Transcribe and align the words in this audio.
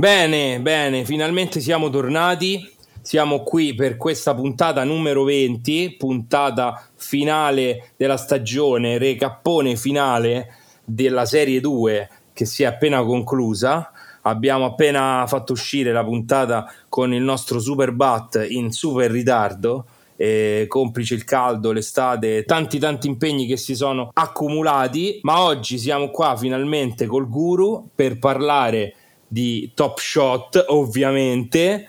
Bene, 0.00 0.62
bene, 0.62 1.04
finalmente 1.04 1.60
siamo 1.60 1.90
tornati. 1.90 2.66
Siamo 3.02 3.42
qui 3.42 3.74
per 3.74 3.98
questa 3.98 4.34
puntata 4.34 4.82
numero 4.82 5.24
20, 5.24 5.96
puntata 5.98 6.88
finale 6.94 7.90
della 7.98 8.16
stagione, 8.16 8.96
recappone 8.96 9.76
finale 9.76 10.54
della 10.86 11.26
serie 11.26 11.60
2 11.60 12.08
che 12.32 12.46
si 12.46 12.62
è 12.62 12.66
appena 12.66 13.02
conclusa. 13.02 13.92
Abbiamo 14.22 14.64
appena 14.64 15.26
fatto 15.26 15.52
uscire 15.52 15.92
la 15.92 16.02
puntata 16.02 16.72
con 16.88 17.12
il 17.12 17.22
nostro 17.22 17.60
super 17.60 17.92
bat 17.92 18.46
in 18.48 18.72
super 18.72 19.10
ritardo. 19.10 19.84
Eh, 20.16 20.64
complice 20.66 21.12
il 21.12 21.24
caldo, 21.24 21.72
l'estate, 21.72 22.44
tanti 22.44 22.78
tanti 22.78 23.06
impegni 23.06 23.44
che 23.44 23.58
si 23.58 23.74
sono 23.74 24.08
accumulati, 24.14 25.20
ma 25.24 25.42
oggi 25.42 25.76
siamo 25.76 26.08
qua 26.08 26.38
finalmente 26.38 27.04
col 27.04 27.28
guru 27.28 27.90
per 27.94 28.18
parlare 28.18 28.94
di 29.30 29.70
Top 29.74 29.98
Shot, 29.98 30.64
ovviamente, 30.68 31.88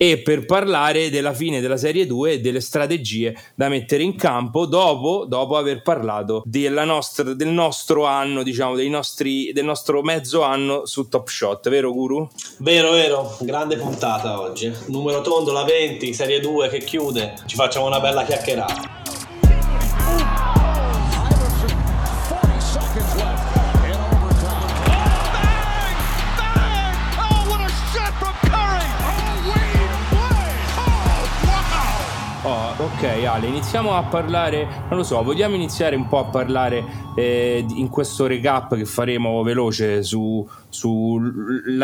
e 0.00 0.18
per 0.18 0.46
parlare 0.46 1.10
della 1.10 1.34
fine 1.34 1.60
della 1.60 1.76
serie 1.76 2.06
2 2.06 2.32
e 2.32 2.40
delle 2.40 2.60
strategie 2.60 3.36
da 3.56 3.68
mettere 3.68 4.04
in 4.04 4.14
campo 4.14 4.64
dopo, 4.64 5.24
dopo 5.26 5.56
aver 5.56 5.82
parlato 5.82 6.44
nostra, 6.84 7.34
del 7.34 7.48
nostro 7.48 8.06
anno, 8.06 8.44
diciamo, 8.44 8.76
nostri, 8.88 9.52
del 9.52 9.64
nostro 9.64 10.00
mezzo 10.02 10.42
anno 10.42 10.86
su 10.86 11.08
Top 11.08 11.28
Shot, 11.28 11.68
vero 11.68 11.92
Guru? 11.92 12.28
Vero, 12.58 12.92
vero, 12.92 13.36
grande 13.40 13.76
puntata 13.76 14.40
oggi. 14.40 14.72
Numero 14.86 15.20
tondo, 15.20 15.50
la 15.50 15.64
20, 15.64 16.14
serie 16.14 16.38
2 16.38 16.68
che 16.68 16.78
chiude, 16.78 17.34
ci 17.46 17.56
facciamo 17.56 17.86
una 17.86 17.98
bella 17.98 18.22
chiacchierata. 18.24 19.07
Ok 32.98 33.04
Ale, 33.04 33.46
iniziamo 33.46 33.94
a 33.94 34.02
parlare, 34.02 34.66
non 34.88 34.96
lo 34.98 35.04
so, 35.04 35.22
vogliamo 35.22 35.54
iniziare 35.54 35.94
un 35.94 36.08
po' 36.08 36.18
a 36.18 36.24
parlare 36.24 36.84
eh, 37.14 37.64
in 37.76 37.88
questo 37.90 38.26
recap 38.26 38.74
che 38.74 38.84
faremo 38.86 39.40
veloce 39.44 40.02
sulla 40.02 40.50
su 40.68 41.20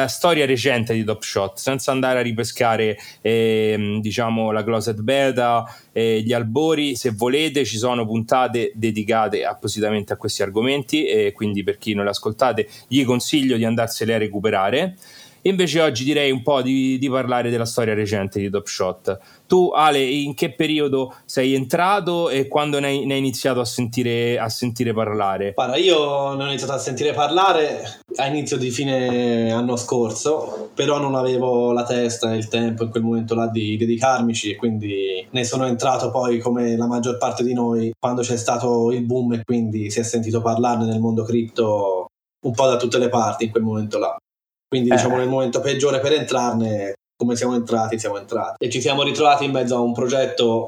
storia 0.09 0.45
recente 0.45 0.93
di 0.93 1.05
Top 1.05 1.23
Shot, 1.23 1.57
senza 1.57 1.93
andare 1.93 2.19
a 2.19 2.23
ripescare 2.23 2.99
eh, 3.21 3.99
diciamo 4.01 4.51
la 4.51 4.65
closet 4.65 5.03
beta, 5.03 5.65
eh, 5.93 6.21
gli 6.21 6.33
albori, 6.33 6.97
se 6.97 7.13
volete 7.13 7.65
ci 7.65 7.79
sono 7.79 8.05
puntate 8.05 8.73
dedicate 8.75 9.45
appositamente 9.45 10.13
a 10.13 10.17
questi 10.17 10.43
argomenti 10.43 11.07
e 11.07 11.31
quindi 11.31 11.63
per 11.63 11.79
chi 11.79 11.95
non 11.95 12.07
le 12.07 12.11
ascoltate 12.11 12.67
gli 12.89 13.05
consiglio 13.05 13.57
di 13.57 13.65
andarsele 13.65 14.15
a 14.15 14.19
recuperare. 14.19 14.97
Invece 15.47 15.81
oggi 15.83 16.05
direi 16.05 16.31
un 16.31 16.43
po' 16.43 16.63
di, 16.63 16.99
di, 16.99 17.11
parlare 17.11 17.51
della 17.51 17.67
storia 17.67 17.93
recente 17.93 18.41
di 18.41 18.49
Top 18.49 18.67
Shot. 18.67 19.19
Tu, 19.47 19.71
Ale, 19.75 20.03
in 20.03 20.35
che 20.35 20.55
periodo 20.55 21.15
sei 21.27 21.53
entrato 21.53 22.31
e 22.31 22.49
quando 22.49 22.81
ne 22.81 22.87
hai, 22.87 23.05
ne 23.05 23.13
hai 23.13 23.19
iniziato 23.19 23.61
a 23.61 23.65
sentire, 23.67 24.39
a 24.39 24.49
sentire, 24.49 24.95
parlare? 24.95 25.53
Guarda, 25.53 25.77
io 25.77 26.35
ne 26.35 26.45
ho 26.45 26.47
iniziato 26.47 26.73
a 26.73 26.79
sentire 26.79 27.13
parlare 27.13 28.01
a 28.17 28.27
inizio 28.27 28.57
di 28.57 28.71
fine 28.71 29.53
anno 29.53 29.77
scorso, 29.77 30.71
però 30.73 30.99
non 30.99 31.15
avevo 31.15 31.73
la 31.73 31.85
testa 31.85 32.33
e 32.33 32.37
il 32.37 32.49
tempo 32.49 32.85
in 32.85 32.91
quel 32.91 33.03
momento 33.03 33.35
là 33.35 33.47
di 33.47 33.77
dedicarmici 33.77 34.51
e 34.51 34.57
quindi 34.57 35.27
ne 35.29 35.45
sono 35.45 35.67
entrato 35.67 36.11
poi 36.11 36.39
come 36.39 36.75
la 36.77 36.87
maggior 36.87 37.19
parte 37.19 37.45
di 37.45 37.53
noi 37.53 37.93
quando 37.99 38.23
c'è 38.23 38.37
stato 38.39 38.93
il 38.93 39.03
boom 39.03 39.35
e 39.35 39.45
quindi 39.45 39.91
si 39.91 40.01
è 40.01 40.05
sentito 40.05 40.41
parlarne 40.41 40.87
nel 40.87 41.01
mondo 41.01 41.23
cripto 41.23 42.07
un 42.45 42.53
po' 42.53 42.67
da 42.67 42.77
tutte 42.77 42.99
le 42.99 43.09
parti 43.09 43.45
in 43.45 43.51
quel 43.51 43.63
momento 43.63 43.99
là. 43.99 44.17
Quindi 44.75 44.91
eh. 44.91 44.97
diciamo 44.97 45.19
nel 45.19 45.29
momento 45.29 45.61
peggiore 45.61 46.01
per 46.01 46.15
entrarne, 46.15 46.95
come 47.17 47.37
siamo 47.37 47.55
entrati, 47.55 47.97
siamo 47.97 48.19
entrati. 48.19 48.65
E 48.65 48.69
ci 48.69 48.81
siamo 48.81 49.05
ritrovati 49.05 49.45
in 49.45 49.53
mezzo 49.53 49.77
a 49.77 49.81
un 49.81 49.93
progetto 49.93 50.67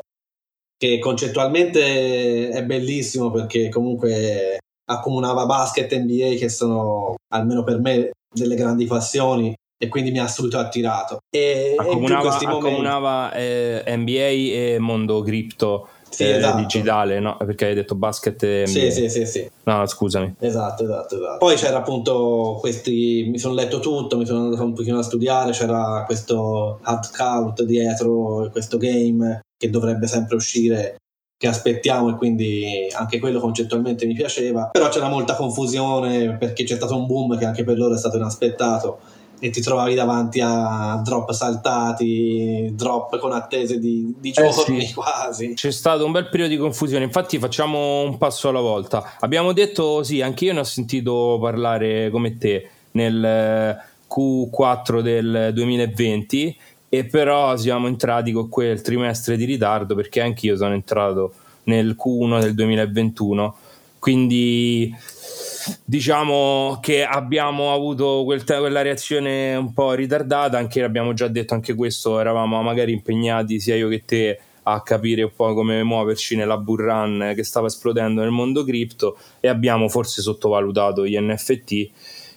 che 0.79 1.01
concettualmente 1.01 2.51
è 2.51 2.65
bellissimo 2.65 3.33
perché 3.33 3.69
comunque 3.69 4.59
accomunava 4.89 5.45
basket 5.47 5.91
e 5.91 5.99
NBA 5.99 6.37
che 6.39 6.49
sono, 6.49 7.17
almeno 7.33 7.65
per 7.65 7.81
me, 7.81 8.11
delle 8.33 8.55
grandi 8.55 8.87
passioni 8.87 9.53
e 9.77 9.89
quindi 9.89 10.13
mi 10.13 10.21
ha 10.21 10.29
subito 10.29 10.59
attirato. 10.59 11.19
E, 11.29 11.75
accomunava, 11.77 12.39
e 12.39 12.47
accomunava 12.47 13.33
eh, 13.33 13.97
NBA 13.97 14.21
e 14.21 14.77
mondo 14.79 15.21
cripto 15.23 15.89
sì, 16.09 16.25
eh, 16.25 16.37
esatto. 16.37 16.59
digitale, 16.59 17.21
no? 17.21 17.37
Perché 17.37 17.67
hai 17.67 17.75
detto 17.75 17.95
basket 17.95 18.43
e 18.43 18.67
sì, 18.67 18.91
sì, 18.91 19.09
sì, 19.09 19.27
sì. 19.27 19.51
No, 19.65 19.87
scusami. 19.87 20.37
Esatto, 20.39 20.85
esatto, 20.85 21.17
esatto. 21.17 21.39
Poi 21.39 21.57
c'era 21.57 21.79
appunto 21.79 22.57
questi, 22.61 23.27
mi 23.31 23.39
sono 23.39 23.55
letto 23.55 23.81
tutto, 23.81 24.17
mi 24.17 24.27
sono 24.27 24.45
andato 24.45 24.65
un 24.65 24.75
pochino 24.75 24.99
a 24.99 25.03
studiare, 25.03 25.53
c'era 25.53 26.05
questo 26.07 26.79
hard 26.83 27.11
count 27.15 27.63
dietro 27.63 28.49
questo 28.51 28.79
game 28.79 29.41
che 29.57 29.71
dovrebbe 29.71 30.07
sempre 30.07 30.37
uscire 30.37 30.97
che 31.39 31.49
aspettiamo 31.49 32.11
e 32.11 32.15
quindi 32.15 32.89
anche 32.93 33.19
quello 33.19 33.41
concettualmente 33.41 34.07
mi 34.07 34.15
piaceva 34.15 34.71
però 34.73 34.89
c'era 34.89 35.09
molta 35.09 35.37
confusione 35.37 36.39
perché 36.39 36.65
c'è 36.65 36.77
stato 36.77 36.97
un 36.97 37.05
boom 37.05 37.37
che 37.37 37.45
anche 37.45 37.63
per 37.63 37.77
loro 37.77 37.95
è 37.95 37.99
stato 37.99 38.17
inaspettato 38.17 39.01
e 39.39 39.51
ti 39.51 39.61
trovavi 39.61 39.95
davanti 39.95 40.41
a 40.43 41.01
drop 41.05 41.31
saltati, 41.33 42.71
drop 42.75 43.19
con 43.19 43.33
attese 43.33 43.79
di, 43.79 44.15
di 44.19 44.31
eh 44.31 44.33
giorni 44.33 44.79
eh 44.79 44.87
sì. 44.87 44.95
quasi. 44.95 45.55
C'è 45.55 45.71
stato 45.71 46.05
un 46.05 46.13
bel 46.13 46.29
periodo 46.29 46.55
di 46.55 46.59
confusione, 46.59 47.05
infatti 47.05 47.39
facciamo 47.39 48.03
un 48.03 48.17
passo 48.19 48.49
alla 48.49 48.61
volta. 48.61 49.17
Abbiamo 49.21 49.53
detto 49.53 50.03
sì, 50.03 50.23
anche 50.23 50.47
io 50.47 50.53
ne 50.53 50.61
ho 50.61 50.65
sentito 50.65 51.39
parlare 51.41 52.11
come 52.11 52.39
te 52.39 52.71
nel 52.93 53.25
eh, 53.25 53.77
Q4 54.09 55.01
del 55.01 55.51
2020 55.53 56.59
e 56.89 57.05
però 57.05 57.57
siamo 57.57 57.89
entrati 57.89 58.33
con 58.33 58.49
quel 58.49 58.81
trimestre 58.81 59.37
di 59.37 59.45
ritardo 59.45 59.95
perché 59.95 60.21
anch'io 60.21 60.57
sono 60.57 60.73
entrato 60.73 61.33
nel 61.65 61.97
Q1 61.99 62.41
del 62.41 62.55
2021 62.55 63.57
quindi 63.99 64.95
diciamo 65.85 66.79
che 66.81 67.05
abbiamo 67.05 67.73
avuto 67.73 68.23
quel 68.25 68.45
te- 68.45 68.59
quella 68.59 68.83
reazione 68.83 69.55
un 69.55 69.73
po' 69.73 69.93
ritardata, 69.93 70.59
anche 70.59 70.83
abbiamo 70.83 71.13
già 71.13 71.29
detto 71.29 71.55
anche 71.55 71.75
questo, 71.75 72.19
eravamo 72.21 72.61
magari 72.63 72.93
impegnati 72.93 73.61
sia 73.61 73.77
io 73.77 73.89
che 73.89 74.05
te 74.05 74.41
a 74.69 74.83
capire 74.83 75.23
un 75.23 75.31
po' 75.35 75.55
come 75.55 75.83
muoverci 75.83 76.37
nella 76.37 76.59
burrun 76.59 77.33
che 77.35 77.45
stava 77.45 77.69
esplodendo 77.69 78.23
nel 78.23 78.31
mondo 78.31 78.65
cripto 78.65 79.17
e 79.41 79.49
abbiamo 79.49 79.89
forse 79.89 80.23
sottovalutato 80.23 81.07
gli 81.07 81.17
NFT 81.19 81.91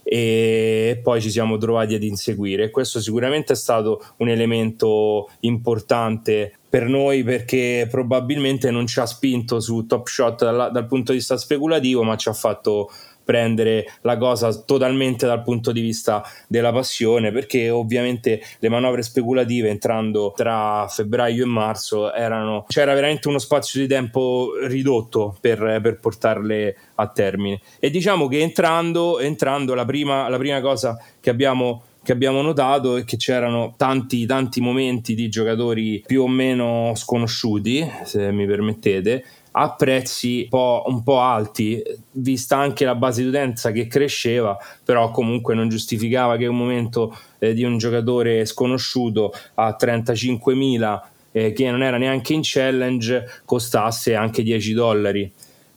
e 0.04 1.00
poi 1.04 1.22
ci 1.22 1.30
siamo 1.30 1.58
trovati 1.58 1.94
ad 1.94 2.04
inseguire. 2.04 2.72
Questo 2.72 3.00
sicuramente 3.00 3.54
è 3.54 3.56
stato 3.56 4.04
un 4.18 4.30
elemento 4.30 5.30
importante 5.42 6.54
per 6.68 6.88
noi 6.88 7.24
perché 7.24 7.88
probabilmente 7.90 8.72
non 8.72 8.88
ci 8.88 9.00
ha 9.00 9.06
spinto 9.06 9.60
su 9.60 9.86
Top 9.86 10.08
Shot 10.08 10.44
dal, 10.44 10.72
dal 10.72 10.88
punto 10.88 11.12
di 11.12 11.20
vista 11.20 11.38
speculativo, 11.38 12.04
ma 12.04 12.16
ci 12.16 12.28
ha 12.30 12.34
fatto 12.34 12.90
prendere 13.30 13.86
la 14.02 14.18
cosa 14.18 14.52
totalmente 14.64 15.28
dal 15.28 15.44
punto 15.44 15.72
di 15.72 15.82
vista 15.82 16.24
della 16.48 16.72
passione, 16.72 17.32
perché 17.32 17.70
ovviamente 17.70 18.42
le 18.58 18.70
manovre 18.70 19.04
speculative 19.04 19.70
entrando 19.70 20.34
tra 20.36 20.88
febbraio 20.90 21.44
e 21.44 21.46
marzo 21.46 22.12
erano, 22.12 22.66
c'era 22.68 22.96
veramente 22.96 23.28
uno 23.28 23.38
spazio 23.38 23.82
di 23.82 23.86
tempo 23.86 24.54
ridotto 24.64 25.38
per, 25.40 25.80
per 25.80 26.00
portarle 26.00 26.76
a 26.96 27.08
termine. 27.08 27.60
E 27.80 27.92
diciamo 27.92 28.28
che 28.28 28.40
entrando, 28.40 29.20
entrando 29.20 29.76
la, 29.76 29.86
prima, 29.86 30.28
la 30.28 30.38
prima 30.40 30.60
cosa 30.60 31.00
che 31.20 31.30
abbiamo 31.30 31.84
che 32.02 32.14
abbiamo 32.14 32.42
notato 32.42 32.96
è 32.96 33.04
che 33.04 33.18
c'erano 33.18 33.74
tanti 33.78 34.26
tanti 34.26 34.62
momenti 34.62 35.14
di 35.14 35.30
giocatori 35.30 36.02
più 36.06 36.24
o 36.24 36.28
meno 36.28 36.94
sconosciuti, 36.96 37.88
se 38.04 38.32
mi 38.32 38.48
permettete, 38.48 39.24
a 39.52 39.74
prezzi 39.74 40.42
un 40.44 40.50
po', 40.50 40.84
un 40.88 41.04
po', 41.04 41.20
alti, 41.20 41.82
vista 42.12 42.58
anche 42.58 42.86
la 42.86 42.96
base 42.96 43.22
di 43.22 43.30
utenza 43.30 43.72
che 43.72 43.88
cresceva, 43.88 44.58
però 44.84 45.12
comunque 45.12 45.56
non 45.56 45.70
giustificava 45.70 46.38
che 46.38 46.46
un 46.46 46.58
momento 46.58 47.18
eh, 47.40 47.54
di 47.54 47.64
un 47.64 47.78
giocatore 47.78 48.46
sconosciuto 48.46 49.34
a 49.56 49.76
35.000 49.80 51.02
eh, 51.32 51.52
che 51.54 51.70
non 51.70 51.84
era 51.84 51.98
neanche 51.98 52.34
in 52.34 52.42
challenge 52.44 53.42
costasse 53.46 54.16
anche 54.16 54.44
10 54.44 54.74
dollari. 54.74 55.32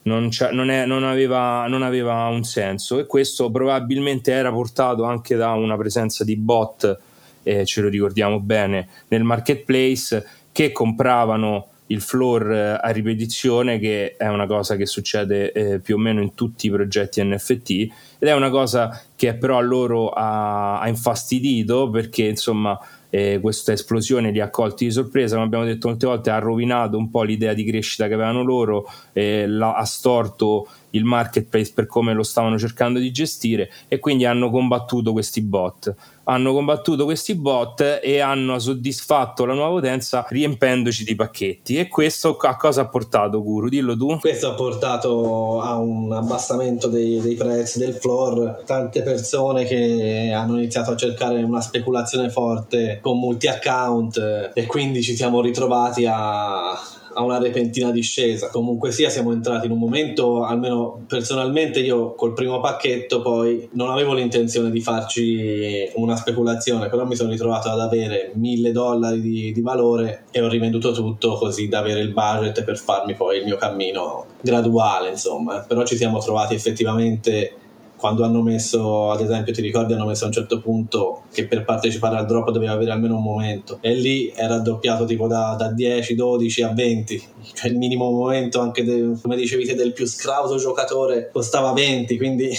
Non, 0.04 0.30
non, 0.50 0.68
è, 0.68 0.84
non, 0.84 1.04
aveva, 1.04 1.66
non, 1.68 1.82
aveva, 1.82 2.26
un 2.26 2.42
senso 2.42 2.98
e 2.98 3.06
questo 3.06 3.52
probabilmente 3.52 4.32
era 4.32 4.50
portato 4.50 5.04
anche 5.04 5.36
da 5.36 5.52
una 5.52 5.76
presenza 5.76 6.24
di 6.24 6.34
bot, 6.34 6.98
eh, 7.44 7.64
ce 7.64 7.80
lo 7.80 7.88
ricordiamo 7.88 8.40
bene, 8.40 8.88
nel 9.08 9.22
marketplace 9.22 10.26
che 10.50 10.72
compravano 10.72 11.68
il 11.92 12.00
floor 12.00 12.50
eh, 12.50 12.78
a 12.80 12.88
ripetizione, 12.90 13.78
che 13.78 14.16
è 14.16 14.26
una 14.28 14.46
cosa 14.46 14.76
che 14.76 14.86
succede 14.86 15.52
eh, 15.52 15.78
più 15.78 15.96
o 15.96 15.98
meno 15.98 16.20
in 16.20 16.34
tutti 16.34 16.66
i 16.66 16.70
progetti 16.70 17.22
NFT, 17.22 17.70
ed 18.18 18.28
è 18.28 18.34
una 18.34 18.50
cosa 18.50 19.00
che 19.14 19.34
però 19.34 19.58
a 19.58 19.60
loro 19.60 20.08
ha, 20.08 20.80
ha 20.80 20.88
infastidito 20.88 21.90
perché 21.90 22.24
insomma 22.24 22.78
eh, 23.10 23.38
questa 23.40 23.72
esplosione 23.72 24.30
li 24.30 24.40
ha 24.40 24.48
colti 24.48 24.86
di 24.86 24.90
sorpresa, 24.90 25.34
come 25.34 25.46
abbiamo 25.46 25.64
detto 25.64 25.88
molte 25.88 26.06
volte, 26.06 26.30
ha 26.30 26.38
rovinato 26.38 26.96
un 26.96 27.10
po' 27.10 27.22
l'idea 27.22 27.52
di 27.52 27.64
crescita 27.64 28.08
che 28.08 28.14
avevano 28.14 28.42
loro, 28.42 28.86
eh, 29.12 29.46
ha 29.60 29.84
storto 29.84 30.66
il 30.92 31.04
marketplace 31.04 31.72
per 31.74 31.86
come 31.86 32.14
lo 32.14 32.22
stavano 32.22 32.58
cercando 32.58 32.98
di 32.98 33.10
gestire 33.10 33.70
e 33.88 33.98
quindi 33.98 34.24
hanno 34.24 34.50
combattuto 34.50 35.12
questi 35.12 35.42
bot 35.42 35.94
hanno 36.24 36.52
combattuto 36.52 37.04
questi 37.04 37.34
bot 37.34 38.00
e 38.02 38.20
hanno 38.20 38.58
soddisfatto 38.58 39.44
la 39.44 39.54
nuova 39.54 39.76
utenza 39.78 40.24
riempendoci 40.28 41.04
di 41.04 41.14
pacchetti. 41.14 41.78
E 41.78 41.88
questo 41.88 42.36
a 42.36 42.56
cosa 42.56 42.82
ha 42.82 42.88
portato, 42.88 43.42
Guru? 43.42 43.68
Dillo 43.68 43.96
tu. 43.96 44.18
Questo 44.18 44.50
ha 44.50 44.54
portato 44.54 45.60
a 45.60 45.76
un 45.76 46.12
abbassamento 46.12 46.88
dei, 46.88 47.20
dei 47.20 47.34
prezzi 47.34 47.78
del 47.78 47.94
floor. 47.94 48.62
Tante 48.64 49.02
persone 49.02 49.64
che 49.64 50.32
hanno 50.34 50.58
iniziato 50.58 50.92
a 50.92 50.96
cercare 50.96 51.42
una 51.42 51.60
speculazione 51.60 52.30
forte 52.30 52.98
con 53.00 53.18
multi 53.18 53.48
account 53.48 54.50
e 54.54 54.66
quindi 54.66 55.02
ci 55.02 55.16
siamo 55.16 55.40
ritrovati 55.40 56.06
a 56.06 57.00
a 57.14 57.22
una 57.22 57.38
repentina 57.38 57.90
discesa. 57.90 58.48
Comunque 58.48 58.90
sia, 58.90 59.08
siamo 59.08 59.32
entrati 59.32 59.66
in 59.66 59.72
un 59.72 59.78
momento, 59.78 60.44
almeno 60.44 61.04
personalmente 61.06 61.80
io 61.80 62.14
col 62.14 62.32
primo 62.32 62.60
pacchetto 62.60 63.22
poi 63.22 63.68
non 63.72 63.90
avevo 63.90 64.14
l'intenzione 64.14 64.70
di 64.70 64.80
farci 64.80 65.90
una 65.94 66.16
speculazione, 66.16 66.88
però 66.88 67.04
mi 67.06 67.16
sono 67.16 67.30
ritrovato 67.30 67.68
ad 67.68 67.80
avere 67.80 68.32
mille 68.34 68.72
dollari 68.72 69.20
di, 69.20 69.52
di 69.52 69.60
valore 69.60 70.24
e 70.30 70.40
ho 70.40 70.48
rivenduto 70.48 70.92
tutto 70.92 71.34
così 71.34 71.68
da 71.68 71.78
avere 71.78 72.00
il 72.00 72.12
budget 72.12 72.64
per 72.64 72.78
farmi 72.78 73.14
poi 73.14 73.38
il 73.38 73.44
mio 73.44 73.56
cammino 73.56 74.26
graduale, 74.40 75.10
insomma. 75.10 75.60
Però 75.60 75.84
ci 75.84 75.96
siamo 75.96 76.18
trovati 76.18 76.54
effettivamente 76.54 77.56
quando 78.02 78.24
hanno 78.24 78.42
messo, 78.42 79.12
ad 79.12 79.20
esempio, 79.20 79.52
ti 79.52 79.60
ricordi, 79.62 79.92
hanno 79.92 80.06
messo 80.06 80.24
a 80.24 80.26
un 80.26 80.32
certo 80.32 80.58
punto 80.58 81.22
che 81.32 81.46
per 81.46 81.64
partecipare 81.64 82.16
al 82.16 82.26
drop 82.26 82.50
doveva 82.50 82.72
avere 82.72 82.90
almeno 82.90 83.14
un 83.14 83.22
momento 83.22 83.78
e 83.80 83.94
lì 83.94 84.26
è 84.26 84.44
raddoppiato 84.44 85.04
tipo 85.04 85.28
da, 85.28 85.54
da 85.56 85.70
10, 85.70 86.16
12 86.16 86.62
a 86.62 86.72
20, 86.72 87.22
cioè 87.54 87.70
il 87.70 87.78
minimo 87.78 88.10
momento 88.10 88.58
anche, 88.58 88.82
de, 88.82 89.12
come 89.22 89.36
dicevi 89.36 89.66
te, 89.66 89.76
del 89.76 89.92
più 89.92 90.04
scrauso 90.04 90.56
giocatore 90.56 91.30
costava 91.32 91.70
20, 91.70 92.16
quindi 92.16 92.50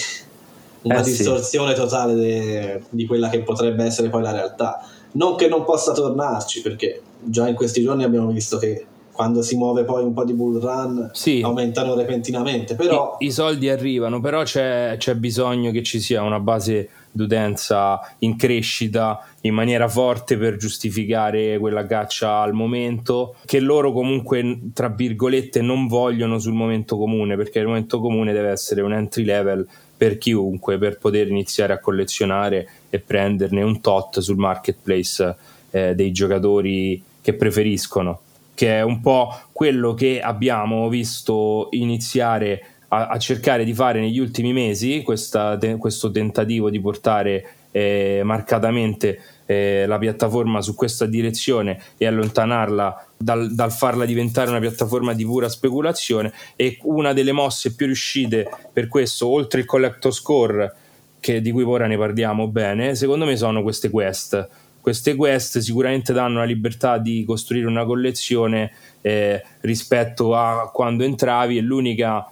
una 0.84 1.00
eh, 1.00 1.02
distorsione 1.02 1.74
sì. 1.74 1.80
totale 1.80 2.14
de, 2.14 2.82
di 2.88 3.04
quella 3.04 3.28
che 3.28 3.40
potrebbe 3.40 3.84
essere 3.84 4.08
poi 4.08 4.22
la 4.22 4.32
realtà. 4.32 4.88
Non 5.12 5.36
che 5.36 5.46
non 5.46 5.64
possa 5.64 5.92
tornarci, 5.92 6.62
perché 6.62 7.02
già 7.22 7.46
in 7.46 7.54
questi 7.54 7.82
giorni 7.82 8.02
abbiamo 8.02 8.30
visto 8.30 8.56
che 8.56 8.86
quando 9.14 9.42
si 9.42 9.56
muove 9.56 9.84
poi 9.84 10.02
un 10.02 10.12
po' 10.12 10.24
di 10.24 10.32
bull 10.32 10.60
run 10.60 11.10
sì. 11.12 11.40
aumentano 11.40 11.94
repentinamente. 11.94 12.74
Però... 12.74 13.16
I, 13.20 13.26
I, 13.26 13.30
soldi 13.30 13.68
arrivano, 13.68 14.20
però 14.20 14.42
c'è, 14.42 14.96
c'è, 14.98 15.14
bisogno 15.14 15.70
che 15.70 15.84
ci 15.84 16.00
sia 16.00 16.22
una 16.22 16.40
base 16.40 16.88
d'utenza 17.12 18.00
in 18.18 18.36
crescita 18.36 19.24
in 19.42 19.54
maniera 19.54 19.86
forte 19.86 20.36
per 20.36 20.56
giustificare 20.56 21.58
quella 21.58 21.86
caccia 21.86 22.40
al 22.40 22.54
momento, 22.54 23.36
che 23.44 23.60
loro 23.60 23.92
comunque, 23.92 24.58
tra 24.72 24.88
virgolette, 24.88 25.62
non 25.62 25.86
vogliono 25.86 26.40
sul 26.40 26.54
momento 26.54 26.98
comune, 26.98 27.36
perché 27.36 27.60
il 27.60 27.66
momento 27.66 28.00
comune 28.00 28.32
deve 28.32 28.50
essere 28.50 28.82
un 28.82 28.92
entry 28.92 29.22
level 29.22 29.64
per 29.96 30.18
chiunque, 30.18 30.76
per 30.76 30.98
poter 30.98 31.28
iniziare 31.28 31.72
a 31.72 31.78
collezionare 31.78 32.68
e 32.90 32.98
prenderne 32.98 33.62
un 33.62 33.80
tot 33.80 34.18
sul 34.18 34.38
marketplace 34.38 35.36
eh, 35.70 35.94
dei 35.94 36.10
giocatori 36.10 37.00
che 37.20 37.34
preferiscono 37.34 38.20
che 38.54 38.78
è 38.78 38.82
un 38.82 39.00
po' 39.00 39.36
quello 39.52 39.94
che 39.94 40.20
abbiamo 40.20 40.88
visto 40.88 41.68
iniziare 41.72 42.62
a, 42.88 43.08
a 43.08 43.18
cercare 43.18 43.64
di 43.64 43.74
fare 43.74 44.00
negli 44.00 44.18
ultimi 44.18 44.52
mesi, 44.52 45.02
questa, 45.02 45.58
te, 45.58 45.76
questo 45.76 46.10
tentativo 46.10 46.70
di 46.70 46.80
portare 46.80 47.46
eh, 47.72 48.20
marcatamente 48.24 49.20
eh, 49.46 49.84
la 49.86 49.98
piattaforma 49.98 50.62
su 50.62 50.74
questa 50.74 51.06
direzione 51.06 51.80
e 51.96 52.06
allontanarla 52.06 53.06
dal, 53.16 53.52
dal, 53.52 53.72
farla 53.72 54.04
diventare 54.04 54.50
una 54.50 54.60
piattaforma 54.60 55.12
di 55.12 55.24
pura 55.24 55.48
speculazione 55.48 56.32
e 56.54 56.78
una 56.82 57.12
delle 57.12 57.32
mosse 57.32 57.74
più 57.74 57.86
riuscite 57.86 58.48
per 58.72 58.86
questo, 58.88 59.26
oltre 59.26 59.60
il 59.60 59.66
collector 59.66 60.14
score, 60.14 60.74
che, 61.18 61.40
di 61.40 61.50
cui 61.50 61.64
ora 61.64 61.86
ne 61.86 61.96
parliamo 61.96 62.46
bene, 62.48 62.94
secondo 62.94 63.24
me 63.24 63.36
sono 63.36 63.62
queste 63.62 63.90
quest 63.90 64.48
queste 64.84 65.14
quest 65.14 65.60
sicuramente 65.60 66.12
danno 66.12 66.40
la 66.40 66.44
libertà 66.44 66.98
di 66.98 67.24
costruire 67.26 67.66
una 67.66 67.86
collezione 67.86 68.70
eh, 69.00 69.42
rispetto 69.60 70.34
a 70.34 70.70
quando 70.70 71.04
entravi 71.04 71.56
e 71.56 71.62
l'unica 71.62 72.30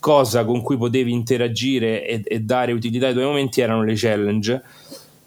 cosa 0.00 0.44
con 0.44 0.62
cui 0.62 0.76
potevi 0.76 1.12
interagire 1.12 2.04
e, 2.04 2.22
e, 2.24 2.40
dare 2.40 2.72
utilità 2.72 3.06
ai 3.06 3.12
tuoi 3.12 3.26
momenti 3.26 3.60
erano 3.60 3.84
le 3.84 3.94
challenge 3.94 4.62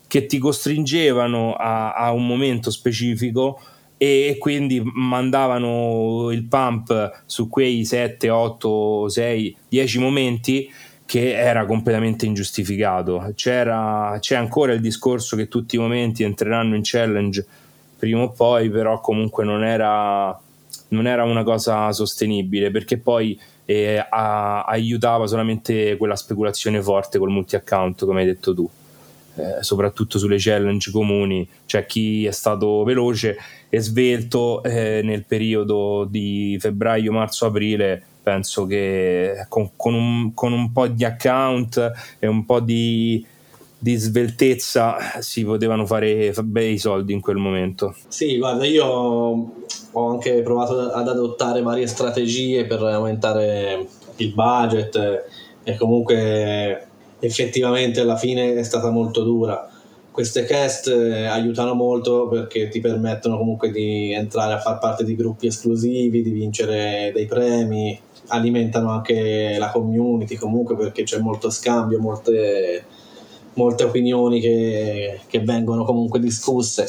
che 0.06 0.26
ti 0.26 0.38
costringevano 0.38 1.54
a, 1.54 1.94
a 1.94 2.12
un 2.12 2.28
momento 2.28 2.70
specifico 2.72 3.58
e 3.96 4.36
quindi 4.38 4.82
mandavano 4.84 6.30
il 6.32 6.44
pump 6.44 7.24
su 7.26 7.48
quei 7.48 7.86
7, 7.86 8.30
8, 8.30 9.08
6, 9.08 9.58
10 9.70 10.00
momenti 10.00 10.70
che 11.06 11.34
era 11.36 11.66
completamente 11.66 12.26
ingiustificato. 12.26 13.32
C'era, 13.36 14.18
c'è 14.20 14.36
ancora 14.36 14.74
il 14.74 14.82
discorso 14.82 15.36
che 15.36 15.48
tutti 15.48 15.76
i 15.76 15.80
momenti 15.80 16.24
entreranno 16.24 16.76
in 16.76 16.82
challenge 16.84 17.46
prima 17.98 18.22
o 18.22 18.32
poi, 18.32 18.70
però 18.70 19.00
comunque 19.00 19.44
non 19.44 19.64
era, 19.64 20.38
non 20.90 21.08
era 21.08 21.24
una 21.24 21.44
cosa 21.44 21.92
sostenibile 21.92 22.72
perché 22.72 22.98
poi 22.98 23.40
eh, 23.66 24.06
a, 24.10 24.64
aiutava 24.64 25.28
solamente 25.28 25.96
quella 25.98 26.16
speculazione 26.16 26.82
forte 26.82 27.20
col 27.20 27.30
multi-account, 27.30 28.06
come 28.06 28.22
hai 28.22 28.28
detto 28.28 28.54
tu. 28.54 28.70
Eh, 29.38 29.62
soprattutto 29.64 30.18
sulle 30.18 30.38
challenge 30.40 30.92
comuni, 30.92 31.48
c'è 31.66 31.86
chi 31.86 32.26
è 32.26 32.32
stato 32.32 32.84
veloce 32.86 33.38
e 33.68 33.82
svelto 33.82 34.64
eh, 34.64 35.02
nel 35.04 35.26
periodo 35.26 36.08
di 36.10 36.58
febbraio, 36.58 37.12
marzo, 37.12 37.46
aprile 37.46 38.04
penso 38.26 38.66
che 38.66 39.46
con, 39.50 39.70
con, 39.76 39.94
un, 39.94 40.34
con 40.34 40.52
un, 40.52 40.72
po' 40.72 40.88
di 40.88 41.06
account 41.06 41.92
e 42.18 42.26
un 42.26 42.44
po' 42.44 42.60
di, 42.60 43.24
di 43.78 43.96
sveltezza 43.98 44.98
si 45.20 45.46
potevano 45.46 45.86
fare 45.86 46.34
bei 46.42 46.80
soldi 46.80 47.14
in 47.14 47.22
quel 47.22 47.36
momento. 47.36 47.96
Sì, 48.08 48.40
guarda, 48.40 48.66
io 48.66 48.84
ho 48.84 50.10
anche 50.10 50.42
provato 50.42 50.90
ad 50.92 51.08
adottare 51.08 51.62
varie 51.62 51.86
strategie 51.86 52.66
per 52.66 52.82
aumentare 52.82 53.86
il 54.16 54.34
budget 54.34 55.26
e 55.64 55.78
comunque 55.78 56.88
effettivamente 57.20 58.00
alla 58.00 58.18
fine 58.18 58.56
è 58.56 58.64
stata 58.64 58.90
molto 58.90 59.22
dura. 59.22 59.70
Queste 60.10 60.46
cast 60.46 60.88
aiutano 60.88 61.76
molto 61.76 62.28
perché 62.28 62.70
ti 62.70 62.80
permettono 62.80 63.38
comunque 63.38 63.70
di 63.70 64.14
entrare 64.14 64.54
a 64.54 64.60
far 64.60 64.80
parte 64.80 65.04
di 65.04 65.16
gruppi 65.16 65.46
esclusivi, 65.46 66.24
di 66.24 66.32
vincere 66.32 67.12
dei 67.14 67.28
premi, 67.28 68.00
alimentano 68.28 68.90
anche 68.92 69.56
la 69.58 69.72
community 69.72 70.36
comunque 70.36 70.76
perché 70.76 71.04
c'è 71.04 71.20
molto 71.20 71.50
scambio, 71.50 72.00
molte, 72.00 72.86
molte 73.54 73.84
opinioni 73.84 74.40
che, 74.40 75.22
che 75.28 75.40
vengono 75.42 75.84
comunque 75.86 76.20
discusse. 76.20 76.86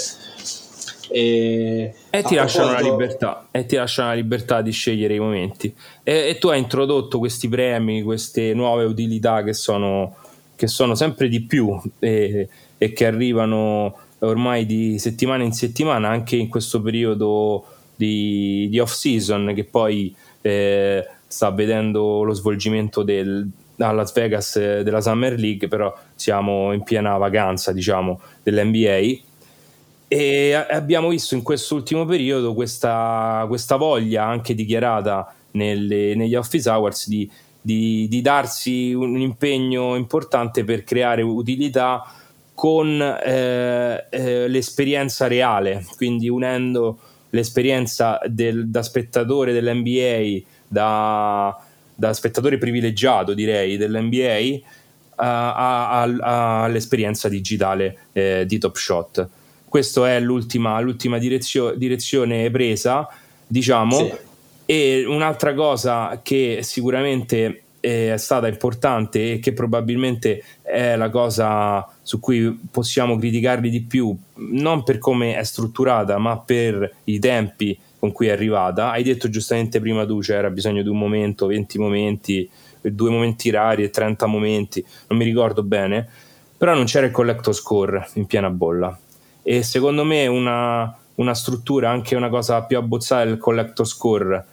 E, 1.09 1.95
e, 2.11 2.23
ti 2.23 2.35
lasciano 2.35 2.73
la 2.73 2.81
libertà, 2.81 3.47
e 3.51 3.65
ti 3.65 3.77
lasciano 3.77 4.09
la 4.09 4.15
libertà 4.15 4.61
di 4.61 4.73
scegliere 4.73 5.15
i 5.15 5.21
momenti. 5.21 5.73
E, 6.03 6.29
e 6.29 6.39
tu 6.39 6.49
hai 6.49 6.59
introdotto 6.59 7.19
questi 7.19 7.49
premi, 7.49 8.03
queste 8.03 8.55
nuove 8.55 8.85
utilità 8.85 9.43
che 9.43 9.53
sono, 9.53 10.17
che 10.55 10.67
sono 10.67 10.95
sempre 10.95 11.29
di 11.29 11.43
più 11.43 11.81
e, 11.99 12.49
e 12.77 12.93
che 12.93 13.07
arrivano 13.07 13.97
ormai 14.21 14.67
di 14.67 14.99
settimana 14.99 15.45
in 15.45 15.53
settimana, 15.53 16.09
anche 16.09 16.37
in 16.37 16.49
questo 16.49 16.81
periodo 16.81 17.65
di, 17.95 18.69
di 18.69 18.79
off 18.79 18.93
season, 18.93 19.53
che 19.55 19.65
poi 19.65 20.15
eh, 20.43 21.07
sta 21.37 21.51
vedendo 21.51 22.23
lo 22.23 22.33
svolgimento 22.33 23.03
del, 23.03 23.47
a 23.77 23.93
Las 23.93 24.11
Vegas 24.15 24.57
eh, 24.57 24.83
della 24.83 25.03
Summer 25.03 25.39
League, 25.39 25.69
però 25.69 25.95
siamo 26.15 26.73
in 26.73 26.83
piena 26.83 27.19
vacanza, 27.19 27.73
diciamo, 27.73 28.21
dell'NBA. 28.43 29.25
E 30.09 30.55
abbiamo 30.55 31.09
visto 31.09 31.35
in 31.35 31.43
quest'ultimo 31.43 32.07
periodo 32.07 32.55
questa, 32.55 33.45
questa 33.49 33.77
voglia 33.77 34.25
anche 34.25 34.55
dichiarata 34.55 35.35
nelle, 35.53 36.15
negli 36.15 36.35
office 36.35 36.71
hours 36.71 37.07
di, 37.07 37.31
di, 37.61 38.07
di, 38.09 38.23
darsi 38.23 38.95
un 38.95 39.19
impegno 39.21 39.95
importante 39.95 40.65
per 40.65 40.85
creare 40.85 41.23
utilità 41.23 42.03
con 42.55 43.03
eh, 43.03 44.07
eh, 44.09 44.49
l'esperienza 44.49 45.27
reale, 45.27 45.85
quindi 45.97 46.29
unendo 46.31 46.99
l'esperienza 47.31 48.19
del, 48.27 48.69
da 48.69 48.83
spettatore 48.83 49.53
dell'NBA 49.53 50.55
da, 50.69 51.59
da 51.95 52.13
spettatore 52.13 52.59
privilegiato, 52.59 53.35
direi, 53.35 53.77
dell'NBA 53.77 54.75
all'esperienza 55.19 57.29
digitale 57.29 57.99
eh, 58.13 58.45
di 58.47 58.59
Top 58.59 58.77
Shot. 58.77 59.29
Questa 59.69 60.11
è 60.11 60.21
l'ultima, 60.21 60.79
l'ultima 60.81 61.19
direzio, 61.19 61.75
direzione 61.75 62.51
presa, 62.51 63.09
diciamo. 63.47 63.97
Sì. 63.97 64.13
E 64.67 65.05
un'altra 65.07 65.55
cosa 65.55 66.21
che 66.23 66.59
sicuramente 66.63 67.63
è 67.87 68.17
stata 68.17 68.49
importante 68.49 69.35
e 69.35 69.39
che 69.39 69.53
probabilmente 69.53 70.43
è 70.63 70.97
la 70.97 71.09
cosa 71.09 71.89
su 72.03 72.19
cui 72.19 72.59
possiamo 72.71 73.17
criticarli 73.17 73.71
di 73.71 73.83
più, 73.83 74.17
non 74.35 74.83
per 74.83 74.99
come 74.99 75.37
è 75.37 75.45
strutturata, 75.45 76.19
ma 76.19 76.37
per 76.39 76.97
i 77.05 77.21
tempi 77.21 77.79
con 78.07 78.13
cui 78.13 78.29
è 78.29 78.31
arrivata. 78.31 78.91
Hai 78.91 79.03
detto 79.03 79.29
giustamente 79.29 79.81
prima 79.81 80.07
tu 80.07 80.21
c'era 80.21 80.49
bisogno 80.51 80.83
di 80.83 80.89
un 80.89 80.99
momento, 80.99 81.47
20 81.47 81.79
momenti, 81.79 82.49
due 82.81 83.11
momenti 83.11 83.51
rari 83.51 83.83
e 83.83 83.91
30 83.91 84.27
momenti, 84.27 84.85
non 85.09 85.19
mi 85.19 85.25
ricordo 85.25 85.63
bene, 85.65 86.09
però 86.57 86.75
non 86.75 86.85
c'era 86.85 87.07
il 87.07 87.13
collector 87.13 87.55
score 87.55 88.07
in 88.15 88.27
piena 88.27 88.49
bolla. 88.49 88.97
E 89.43 89.63
secondo 89.63 90.05
me 90.05 90.27
una, 90.27 90.97
una 91.17 91.35
struttura, 91.35 91.91
anche 91.91 92.15
una 92.15 92.29
cosa 92.29 92.63
più 92.63 92.77
abbozzata 92.77 93.25
del 93.25 93.39
collector 93.39 93.87
score, 93.87 94.45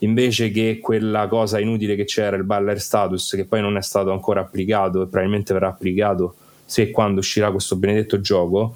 invece 0.00 0.50
che 0.50 0.80
quella 0.82 1.28
cosa 1.28 1.60
inutile 1.60 1.94
che 1.94 2.04
c'era, 2.04 2.36
il 2.36 2.44
baller 2.44 2.80
status, 2.80 3.34
che 3.36 3.44
poi 3.44 3.60
non 3.60 3.76
è 3.76 3.82
stato 3.82 4.10
ancora 4.10 4.40
applicato 4.40 5.02
e 5.02 5.06
probabilmente 5.06 5.52
verrà 5.52 5.68
applicato 5.68 6.34
se 6.64 6.82
e 6.82 6.90
quando 6.90 7.20
uscirà 7.20 7.52
questo 7.52 7.76
benedetto 7.76 8.20
gioco, 8.20 8.74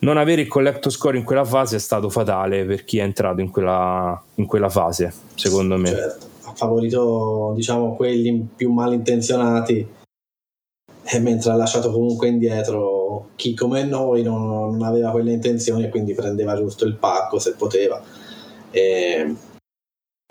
non 0.00 0.16
avere 0.16 0.42
il 0.42 0.48
collector 0.48 0.92
score 0.92 1.18
in 1.18 1.24
quella 1.24 1.44
fase 1.44 1.76
è 1.76 1.80
stato 1.80 2.08
fatale 2.08 2.64
per 2.64 2.84
chi 2.84 2.98
è 2.98 3.02
entrato 3.02 3.40
in 3.40 3.50
quella, 3.50 4.22
in 4.36 4.46
quella 4.46 4.68
fase, 4.68 5.12
secondo 5.34 5.76
me. 5.76 5.88
Certo, 5.88 6.26
ha 6.44 6.54
favorito 6.54 7.52
diciamo 7.56 7.96
quelli 7.96 8.48
più 8.54 8.72
malintenzionati 8.72 9.96
e 11.10 11.18
mentre 11.20 11.50
ha 11.50 11.56
lasciato 11.56 11.90
comunque 11.90 12.28
indietro 12.28 13.30
chi 13.34 13.54
come 13.54 13.84
noi 13.84 14.22
non, 14.22 14.76
non 14.76 14.82
aveva 14.82 15.10
quelle 15.10 15.32
intenzioni 15.32 15.84
e 15.84 15.88
quindi 15.88 16.14
prendeva 16.14 16.56
giusto 16.56 16.84
il 16.84 16.94
pacco 16.94 17.38
se 17.38 17.54
poteva. 17.54 18.00
E 18.70 19.34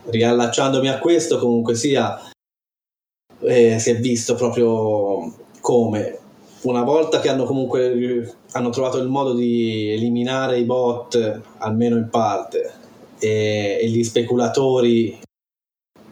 riallacciandomi 0.06 0.88
a 0.88 1.00
questo, 1.00 1.40
comunque 1.40 1.76
sia, 1.76 2.18
eh, 3.40 3.80
si 3.80 3.90
è 3.90 4.00
visto 4.00 4.36
proprio 4.36 5.34
come 5.60 6.20
una 6.68 6.84
volta 6.84 7.20
che 7.20 7.30
hanno 7.30 7.46
comunque 7.46 8.36
hanno 8.52 8.70
trovato 8.70 8.98
il 8.98 9.08
modo 9.08 9.34
di 9.34 9.92
eliminare 9.92 10.60
i 10.60 10.64
bot, 10.64 11.42
almeno 11.60 11.96
in 11.96 12.10
parte, 12.10 12.74
e, 13.20 13.80
e 13.82 13.88
gli 13.88 14.04
speculatori, 14.04 15.20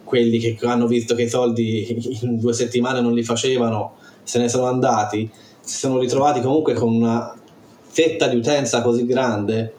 quelli 0.03 0.39
che 0.39 0.57
hanno 0.65 0.87
visto 0.87 1.13
che 1.13 1.23
i 1.23 1.29
soldi 1.29 2.19
in 2.21 2.39
due 2.39 2.53
settimane 2.53 3.01
non 3.01 3.13
li 3.13 3.23
facevano, 3.23 3.95
se 4.23 4.39
ne 4.39 4.47
sono 4.47 4.65
andati, 4.65 5.29
si 5.59 5.77
sono 5.77 5.99
ritrovati 5.99 6.39
comunque 6.41 6.73
con 6.73 6.93
una 6.93 7.37
fetta 7.81 8.27
di 8.27 8.37
utenza 8.37 8.81
così 8.81 9.05
grande 9.05 9.73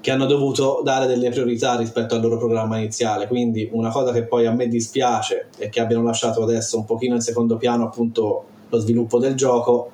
che 0.00 0.10
hanno 0.10 0.26
dovuto 0.26 0.80
dare 0.82 1.06
delle 1.06 1.30
priorità 1.30 1.76
rispetto 1.76 2.16
al 2.16 2.20
loro 2.20 2.36
programma 2.36 2.76
iniziale. 2.76 3.28
Quindi 3.28 3.68
una 3.72 3.90
cosa 3.90 4.10
che 4.12 4.24
poi 4.24 4.46
a 4.46 4.52
me 4.52 4.66
dispiace 4.66 5.48
è 5.56 5.68
che 5.68 5.80
abbiano 5.80 6.02
lasciato 6.02 6.42
adesso 6.42 6.76
un 6.76 6.84
pochino 6.84 7.14
in 7.14 7.20
secondo 7.20 7.56
piano 7.56 7.84
appunto 7.84 8.44
lo 8.68 8.78
sviluppo 8.78 9.18
del 9.18 9.34
gioco, 9.34 9.91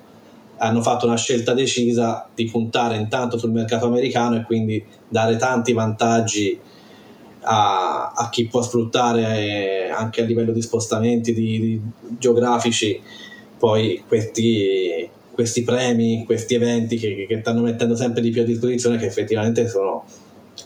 hanno 0.59 0.83
fatto 0.83 1.07
una 1.07 1.17
scelta 1.17 1.55
decisa 1.55 2.29
di 2.35 2.47
puntare 2.47 2.97
intanto 2.97 3.39
sul 3.39 3.53
mercato 3.53 3.87
americano 3.87 4.37
e 4.37 4.43
quindi 4.43 4.85
dare 5.09 5.37
tanti 5.37 5.73
vantaggi 5.73 6.59
a, 7.41 8.13
a 8.15 8.29
chi 8.29 8.47
può 8.47 8.61
sfruttare 8.63 9.91
anche 9.91 10.23
a 10.23 10.25
livello 10.25 10.53
di 10.53 10.61
spostamenti 10.61 11.33
di, 11.33 11.61
di 11.61 11.81
geografici 12.19 13.01
poi 13.59 14.03
questi 14.07 15.11
questi 15.39 15.63
premi, 15.63 16.25
questi 16.27 16.57
eventi 16.57 16.97
che, 16.97 17.25
che, 17.29 17.39
stanno 17.39 17.61
mettendo 17.61 17.95
sempre 17.95 18.21
di 18.21 18.31
più 18.31 18.43
a 18.43 18.45
disposizione 18.45 18.97
che 18.97 19.07
effettivamente 19.07 19.69
sono 19.69 20.05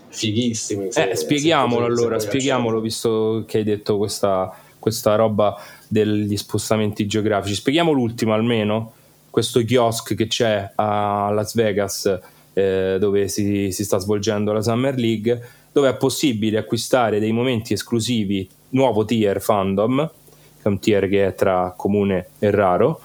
fighissimi. 0.08 0.90
Se, 0.90 1.10
eh, 1.10 1.14
spieghiamolo 1.14 1.84
allora, 1.84 2.18
spieghiamolo 2.18 2.80
visto 2.80 3.44
che 3.46 3.58
hai 3.58 3.64
detto 3.64 3.98
questa, 3.98 4.50
questa 4.78 5.14
roba 5.14 5.54
degli 5.88 6.34
spostamenti 6.38 7.06
geografici. 7.06 7.54
Spieghiamo 7.56 7.92
l'ultimo 7.92 8.32
almeno, 8.32 8.92
questo 9.32 9.64
kiosk 9.64 10.14
che 10.14 10.26
c'è 10.26 10.72
a 10.74 11.30
Las 11.32 11.54
Vegas 11.54 12.20
eh, 12.52 12.98
dove 13.00 13.28
si, 13.28 13.72
si 13.72 13.82
sta 13.82 13.96
svolgendo 13.96 14.52
la 14.52 14.60
Summer 14.60 14.94
League, 14.94 15.48
dove 15.72 15.88
è 15.88 15.96
possibile 15.96 16.58
acquistare 16.58 17.18
dei 17.18 17.32
momenti 17.32 17.72
esclusivi, 17.72 18.46
nuovo 18.70 19.06
tier 19.06 19.40
fandom, 19.40 20.06
che 20.06 20.62
è 20.62 20.68
un 20.68 20.78
tier 20.78 21.08
che 21.08 21.28
è 21.28 21.34
tra 21.34 21.72
comune 21.74 22.26
e 22.38 22.50
raro, 22.50 23.00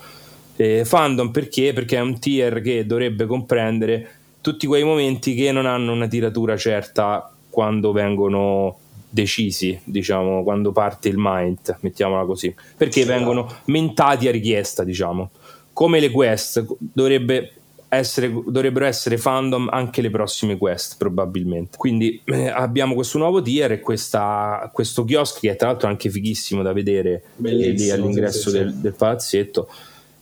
eh, 0.57 0.83
fandom 0.83 1.31
perché? 1.31 1.71
Perché 1.71 1.95
è 1.95 2.01
un 2.01 2.19
tier 2.19 2.59
che 2.59 2.85
dovrebbe 2.85 3.25
comprendere 3.25 4.09
tutti 4.41 4.67
quei 4.67 4.83
momenti 4.83 5.33
che 5.33 5.53
non 5.53 5.65
hanno 5.65 5.93
una 5.93 6.07
tiratura 6.07 6.57
certa 6.57 7.31
quando 7.49 7.93
vengono 7.93 8.79
decisi, 9.09 9.79
diciamo, 9.85 10.43
quando 10.43 10.73
parte 10.73 11.07
il 11.07 11.15
mind, 11.17 11.77
mettiamola 11.79 12.25
così, 12.25 12.53
perché 12.75 13.05
vengono 13.05 13.49
mentati 13.65 14.27
a 14.27 14.31
richiesta, 14.31 14.83
diciamo. 14.83 15.29
Come 15.77 15.99
le 15.99 16.09
quest 16.09 16.65
dovrebbe 16.79 17.51
essere, 17.87 18.29
dovrebbero 18.47 18.85
essere 18.85 19.19
fandom 19.19 19.69
anche 19.71 20.01
le 20.01 20.09
prossime 20.09 20.57
quest, 20.57 20.95
probabilmente. 20.97 21.77
Quindi 21.77 22.19
eh, 22.25 22.47
abbiamo 22.49 22.95
questo 22.95 23.19
nuovo 23.19 23.43
tier 23.43 23.73
e 23.73 23.79
questa, 23.79 24.71
questo 24.73 25.05
kiosk 25.05 25.41
che 25.41 25.51
è 25.51 25.55
tra 25.55 25.67
l'altro 25.67 25.87
anche 25.87 26.09
fighissimo 26.09 26.63
da 26.63 26.73
vedere 26.73 27.25
lì 27.35 27.91
all'ingresso 27.91 28.49
sì, 28.49 28.57
sì, 28.57 28.57
del, 28.57 28.73
del 28.73 28.93
palazzetto 28.93 29.69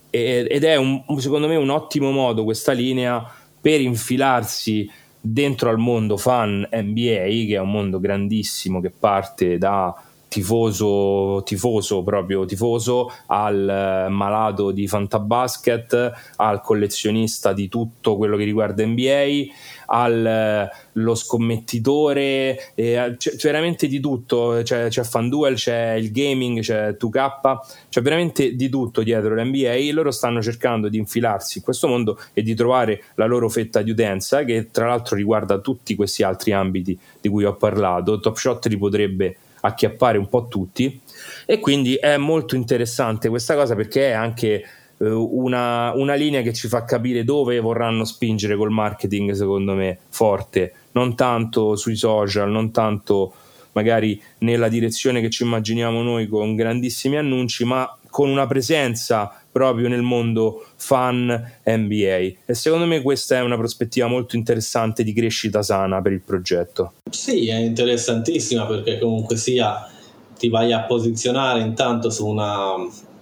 ed 0.10 0.64
è 0.64 0.76
un, 0.78 1.04
secondo 1.18 1.48
me 1.48 1.56
un 1.56 1.70
ottimo 1.70 2.12
modo 2.12 2.46
questa 2.46 2.72
linea 2.72 3.30
per 3.60 3.82
infilarsi 3.82 4.90
dentro 5.20 5.70
al 5.70 5.78
mondo 5.78 6.18
fan 6.18 6.68
NBA, 6.72 7.46
che 7.48 7.56
è 7.56 7.60
un 7.60 7.72
mondo 7.72 8.00
grandissimo 8.00 8.80
che 8.80 8.92
parte 8.98 9.58
da 9.58 9.94
tifoso, 10.36 11.44
tifoso 11.46 12.04
proprio 12.04 12.44
tifoso, 12.44 13.10
al 13.28 14.08
malato 14.10 14.72
di 14.72 14.86
fantabasket, 14.86 16.12
al 16.36 16.60
collezionista 16.60 17.54
di 17.54 17.70
tutto 17.70 18.18
quello 18.18 18.36
che 18.36 18.44
riguarda 18.44 18.86
NBA, 18.86 19.46
allo 19.86 21.16
scommettitore, 21.16 22.74
eh, 22.76 23.16
c'è, 23.18 23.36
c'è, 23.38 23.48
veramente 23.50 23.88
di 23.88 24.02
tutto, 24.02 24.60
c'è, 24.62 24.90
c'è 24.90 25.04
FanDuel, 25.04 25.56
c'è 25.56 25.94
il 25.94 26.12
gaming, 26.12 26.60
c'è 26.60 26.98
2K, 27.00 27.58
c'è 27.88 28.02
veramente 28.02 28.56
di 28.58 28.68
tutto 28.68 29.04
dietro 29.04 29.36
l'NBA 29.36 29.72
e 29.72 29.94
loro 29.94 30.12
stanno 30.12 30.42
cercando 30.42 30.90
di 30.90 30.98
infilarsi 30.98 31.60
in 31.60 31.64
questo 31.64 31.88
mondo 31.88 32.20
e 32.34 32.42
di 32.42 32.54
trovare 32.56 33.04
la 33.16 33.26
loro 33.26 33.48
fetta 33.48 33.82
di 33.82 33.92
utenza 33.92 34.44
che 34.44 34.68
tra 34.70 34.88
l'altro 34.88 35.16
riguarda 35.16 35.60
tutti 35.60 35.96
questi 35.96 36.24
altri 36.24 36.52
ambiti 36.52 37.00
di 37.22 37.30
cui 37.30 37.46
ho 37.46 37.54
parlato. 37.54 38.20
Top 38.20 38.36
Shot 38.36 38.66
li 38.66 38.78
potrebbe 38.78 39.38
acchiappare 39.66 40.18
un 40.18 40.28
po' 40.28 40.48
tutti. 40.48 41.00
E 41.46 41.60
quindi 41.60 41.96
è 41.96 42.18
molto 42.18 42.56
interessante 42.56 43.30
questa 43.30 43.56
cosa 43.56 43.76
perché 43.76 44.10
è 44.10 44.12
anche 44.12 44.64
eh, 44.98 45.10
una, 45.10 45.94
una, 45.94 46.14
linea 46.14 46.42
che 46.42 46.54
ci 46.54 46.68
fa 46.68 46.84
capire 46.84 47.24
dove 47.24 47.60
vorranno 47.60 48.06
spingere 48.06 48.56
col 48.56 48.72
marketing 48.72 49.32
secondo 49.32 49.74
me 49.74 49.98
forte. 50.10 50.74
Non 50.92 51.16
tanto 51.16 51.76
sui 51.76 51.96
social 51.96 52.50
non 52.50 52.72
tanto 52.72 53.34
magari 53.74 54.22
nella 54.40 54.70
direzione 54.70 55.22
che 55.22 55.30
ci 55.30 55.44
immaginiamo 55.44 56.02
noi 56.02 56.28
con 56.28 56.56
grandissimi 56.56 57.18
annunci 57.18 57.66
ma 57.66 57.98
con 58.10 58.30
una 58.30 58.48
presenza 58.48 59.42
proprio 59.56 59.88
nel 59.88 60.02
mondo 60.02 60.66
fan 60.76 61.28
NBA 61.64 62.44
e 62.46 62.54
secondo 62.54 62.86
me 62.86 63.02
questa 63.02 63.38
è 63.38 63.42
una 63.42 63.56
prospettiva 63.56 64.06
molto 64.08 64.36
interessante 64.36 65.02
di 65.02 65.14
crescita 65.14 65.64
sana 65.64 66.02
per 66.02 66.12
il 66.12 66.20
progetto. 66.20 66.96
Sì, 67.10 67.48
è 67.48 67.56
interessantissima 67.56 68.66
perché 68.66 69.00
comunque 69.00 69.38
sia 69.38 69.90
ti 70.38 70.50
vai 70.50 70.74
a 70.74 70.82
posizionare 70.82 71.62
intanto 71.62 72.10
su 72.10 72.28
una 72.28 72.74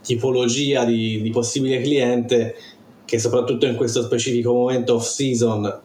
tipologia 0.01 0.85
di, 0.85 1.21
di 1.21 1.29
possibile 1.29 1.81
cliente 1.81 2.55
che 3.05 3.19
soprattutto 3.19 3.67
in 3.67 3.75
questo 3.75 4.01
specifico 4.01 4.53
momento 4.53 4.95
off 4.95 5.07
season 5.07 5.81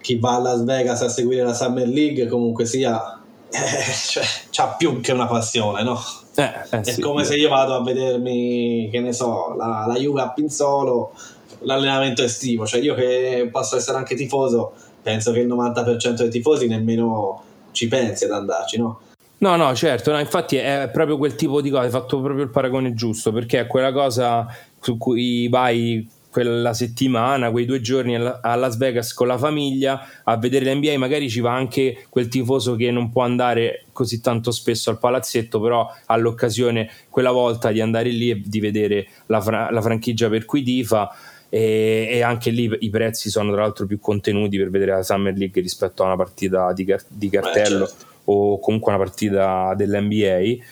chi 0.00 0.16
va 0.16 0.34
a 0.34 0.40
Las 0.40 0.64
Vegas 0.64 1.02
a 1.02 1.08
seguire 1.08 1.44
la 1.44 1.54
Summer 1.54 1.86
League 1.86 2.26
comunque 2.26 2.66
sia 2.66 3.23
cioè, 4.08 4.24
c'ha 4.50 4.68
più 4.76 5.00
che 5.00 5.12
una 5.12 5.26
passione, 5.26 5.82
no? 5.82 6.00
Eh, 6.34 6.42
eh, 6.42 6.80
è 6.80 6.82
sì, 6.82 7.00
come 7.00 7.24
sì. 7.24 7.32
se 7.32 7.38
io 7.38 7.48
vado 7.48 7.74
a 7.74 7.82
vedermi, 7.82 8.88
che 8.90 9.00
ne 9.00 9.12
so, 9.12 9.54
la, 9.56 9.84
la 9.86 9.94
Juve 9.94 10.22
a 10.22 10.30
Pinzolo, 10.30 11.12
l'allenamento 11.60 12.22
estivo. 12.22 12.66
Cioè, 12.66 12.80
io 12.80 12.94
che 12.94 13.48
posso 13.50 13.76
essere 13.76 13.98
anche 13.98 14.16
tifoso, 14.16 14.72
penso 15.02 15.32
che 15.32 15.40
il 15.40 15.48
90% 15.48 16.14
dei 16.14 16.30
tifosi 16.30 16.66
nemmeno 16.66 17.42
ci 17.72 17.88
pensi 17.88 18.24
ad 18.24 18.32
andarci, 18.32 18.78
no? 18.78 19.00
No, 19.38 19.56
no, 19.56 19.74
certo, 19.74 20.10
no, 20.10 20.18
infatti 20.18 20.56
è 20.56 20.88
proprio 20.90 21.18
quel 21.18 21.34
tipo 21.34 21.60
di 21.60 21.68
cosa, 21.68 21.82
hai 21.82 21.90
fatto 21.90 22.20
proprio 22.20 22.44
il 22.44 22.50
paragone 22.50 22.94
giusto, 22.94 23.30
perché 23.30 23.60
è 23.60 23.66
quella 23.66 23.92
cosa 23.92 24.46
su 24.80 24.96
cui 24.96 25.48
vai 25.48 26.08
quella 26.34 26.74
settimana, 26.74 27.52
quei 27.52 27.64
due 27.64 27.80
giorni 27.80 28.16
a 28.16 28.56
Las 28.56 28.76
Vegas 28.76 29.14
con 29.14 29.28
la 29.28 29.38
famiglia 29.38 30.04
a 30.24 30.36
vedere 30.36 30.64
l'NBA, 30.74 30.98
magari 30.98 31.30
ci 31.30 31.38
va 31.38 31.54
anche 31.54 32.06
quel 32.08 32.26
tifoso 32.26 32.74
che 32.74 32.90
non 32.90 33.12
può 33.12 33.22
andare 33.22 33.84
così 33.92 34.20
tanto 34.20 34.50
spesso 34.50 34.90
al 34.90 34.98
palazzetto, 34.98 35.60
però 35.60 35.88
ha 36.06 36.16
l'occasione 36.16 36.90
quella 37.08 37.30
volta 37.30 37.70
di 37.70 37.80
andare 37.80 38.08
lì 38.08 38.30
e 38.30 38.42
di 38.44 38.58
vedere 38.58 39.06
la, 39.26 39.40
fra- 39.40 39.70
la 39.70 39.80
franchigia 39.80 40.28
per 40.28 40.44
cui 40.44 40.64
tifa. 40.64 41.08
E, 41.48 42.08
e, 42.10 42.22
anche 42.22 42.50
lì 42.50 42.68
i 42.80 42.90
prezzi 42.90 43.30
sono 43.30 43.52
tra 43.52 43.60
l'altro 43.60 43.86
più 43.86 44.00
contenuti 44.00 44.58
per 44.58 44.70
vedere 44.70 44.90
la 44.90 45.04
Summer 45.04 45.36
League 45.36 45.62
rispetto 45.62 46.02
a 46.02 46.06
una 46.06 46.16
partita 46.16 46.72
di, 46.72 46.84
car- 46.84 47.04
di 47.06 47.28
cartello 47.28 47.84
eh, 47.84 47.88
certo. 47.88 48.06
o 48.24 48.58
comunque 48.58 48.92
una 48.92 49.00
partita 49.00 49.72
dell'NBA 49.76 50.64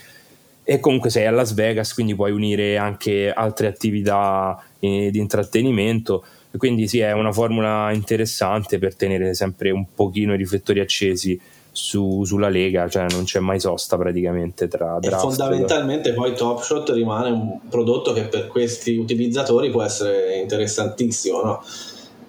e 0.65 0.79
comunque 0.79 1.11
sei 1.11 1.27
a 1.27 1.31
Las 1.31 1.55
Vegas, 1.55 1.93
quindi 1.95 2.15
puoi 2.15 2.31
unire 2.31 2.77
anche 2.77 3.31
altre 3.31 3.67
attività 3.67 4.63
eh, 4.79 5.11
di 5.11 5.19
intrattenimento. 5.19 6.25
Quindi 6.57 6.87
sì, 6.87 7.01
è 7.01 7.13
una 7.13 7.33
formula 7.33 7.91
interessante 7.93 8.79
per 8.79 8.95
tenere 8.95 9.35
sempre 9.35 9.71
un 9.71 9.87
pochino 9.95 10.35
i 10.35 10.37
riflettori 10.37 10.81
accesi 10.81 11.41
su, 11.73 12.25
sulla 12.25 12.51
Lega, 12.51 12.89
cioè 12.89 13.07
non 13.11 13.25
c'è 13.25 13.41
mai 13.41 13.59
sosta 13.59 13.97
praticamente 13.97 14.69
tra 14.69 14.99
draft. 15.01 15.25
E 15.25 15.29
fondamentalmente 15.29 16.13
poi 16.13 16.35
Top 16.37 16.61
Shot 16.61 16.91
rimane 16.91 17.31
un 17.31 17.59
prodotto 17.69 18.13
che 18.13 18.25
per 18.25 18.47
questi 18.49 18.97
utilizzatori 18.97 19.71
può 19.71 19.83
essere 19.83 20.37
interessantissimo, 20.37 21.43
no? 21.43 21.65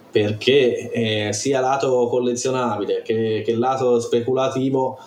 perché 0.10 0.92
eh, 0.92 1.34
sia 1.34 1.60
lato 1.60 2.08
collezionabile 2.08 3.02
che, 3.02 3.42
che 3.44 3.56
lato 3.56 4.00
speculativo 4.00 5.00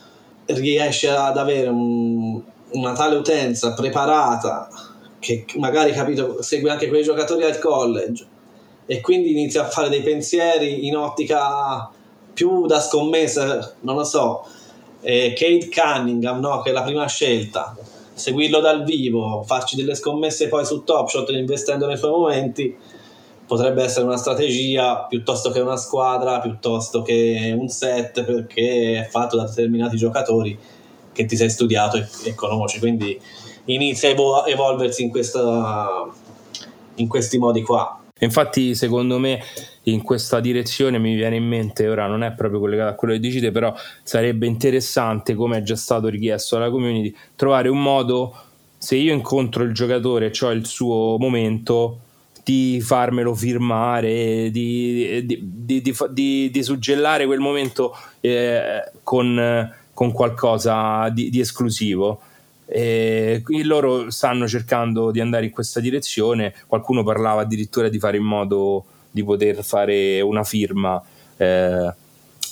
riesce 0.46 1.08
ad 1.08 1.38
avere 1.38 1.68
un, 1.68 2.42
una 2.76 2.92
tale 2.92 3.16
utenza 3.16 3.72
preparata 3.74 4.68
che 5.18 5.44
magari 5.56 5.92
capito, 5.92 6.42
segue 6.42 6.70
anche 6.70 6.88
quei 6.88 7.02
giocatori 7.02 7.44
al 7.44 7.58
college 7.58 8.26
e 8.86 9.00
quindi 9.00 9.30
inizia 9.30 9.62
a 9.62 9.68
fare 9.68 9.88
dei 9.88 10.02
pensieri 10.02 10.86
in 10.86 10.96
ottica 10.96 11.90
più 12.32 12.66
da 12.66 12.80
scommessa, 12.80 13.74
non 13.80 13.96
lo 13.96 14.04
so, 14.04 14.46
eh, 15.00 15.32
Kate 15.34 15.68
Cunningham, 15.68 16.38
no? 16.40 16.60
che 16.60 16.70
è 16.70 16.72
la 16.72 16.82
prima 16.82 17.06
scelta, 17.06 17.74
seguirlo 18.12 18.60
dal 18.60 18.84
vivo, 18.84 19.42
farci 19.44 19.74
delle 19.74 19.94
scommesse 19.94 20.48
poi 20.48 20.64
su 20.64 20.84
Top 20.84 21.08
Shot 21.08 21.30
investendo 21.30 21.86
nei 21.86 21.96
suoi 21.96 22.10
momenti, 22.10 22.76
potrebbe 23.46 23.82
essere 23.82 24.04
una 24.04 24.16
strategia 24.16 25.06
piuttosto 25.08 25.50
che 25.50 25.60
una 25.60 25.76
squadra, 25.76 26.40
piuttosto 26.40 27.02
che 27.02 27.54
un 27.58 27.68
set, 27.68 28.22
perché 28.22 29.00
è 29.00 29.08
fatto 29.08 29.36
da 29.36 29.44
determinati 29.44 29.96
giocatori 29.96 30.56
che 31.16 31.24
ti 31.24 31.34
sei 31.34 31.48
studiato 31.48 31.96
e, 31.96 32.06
e 32.24 32.34
conosci, 32.34 32.78
quindi 32.78 33.18
inizia 33.64 34.10
a 34.10 34.12
evo- 34.12 34.44
evolversi 34.44 35.02
in, 35.02 35.10
questa, 35.10 36.06
in 36.96 37.08
questi 37.08 37.38
modi 37.38 37.62
qua. 37.62 38.02
Infatti, 38.20 38.74
secondo 38.74 39.18
me, 39.18 39.42
in 39.84 40.02
questa 40.02 40.40
direzione 40.40 40.98
mi 40.98 41.14
viene 41.14 41.36
in 41.36 41.44
mente, 41.44 41.88
ora 41.88 42.06
non 42.06 42.22
è 42.22 42.32
proprio 42.32 42.60
collegato 42.60 42.90
a 42.90 42.94
quello 42.94 43.14
che 43.14 43.20
dicete, 43.20 43.50
però 43.50 43.74
sarebbe 44.02 44.46
interessante, 44.46 45.34
come 45.34 45.58
è 45.58 45.62
già 45.62 45.76
stato 45.76 46.08
richiesto 46.08 46.56
alla 46.56 46.70
community, 46.70 47.14
trovare 47.34 47.68
un 47.68 47.82
modo, 47.82 48.34
se 48.78 48.96
io 48.96 49.12
incontro 49.12 49.62
il 49.62 49.72
giocatore 49.72 50.30
e 50.30 50.44
ho 50.44 50.50
il 50.50 50.66
suo 50.66 51.16
momento, 51.18 52.00
di 52.42 52.80
farmelo 52.80 53.34
firmare, 53.34 54.50
di, 54.52 55.26
di, 55.26 55.82
di, 56.12 56.50
di 56.52 56.62
suggellare 56.62 57.26
quel 57.26 57.40
momento 57.40 57.92
eh, 58.20 58.92
con, 59.02 59.74
con, 59.96 60.12
qualcosa 60.12 61.08
di, 61.08 61.40
esclusivo. 61.40 62.20
E 62.66 63.42
loro 63.64 64.10
stanno 64.10 64.46
cercando 64.46 65.10
di 65.10 65.20
andare 65.20 65.46
in 65.46 65.50
questa 65.50 65.80
direzione. 65.80 66.52
Qualcuno 66.66 67.02
parlava 67.02 67.40
addirittura 67.40 67.88
di 67.88 67.98
fare 67.98 68.18
in 68.18 68.24
modo 68.24 68.84
di 69.10 69.24
poter 69.24 69.64
fare 69.64 70.20
una 70.20 70.44
firma 70.44 71.02
eh, 71.38 71.94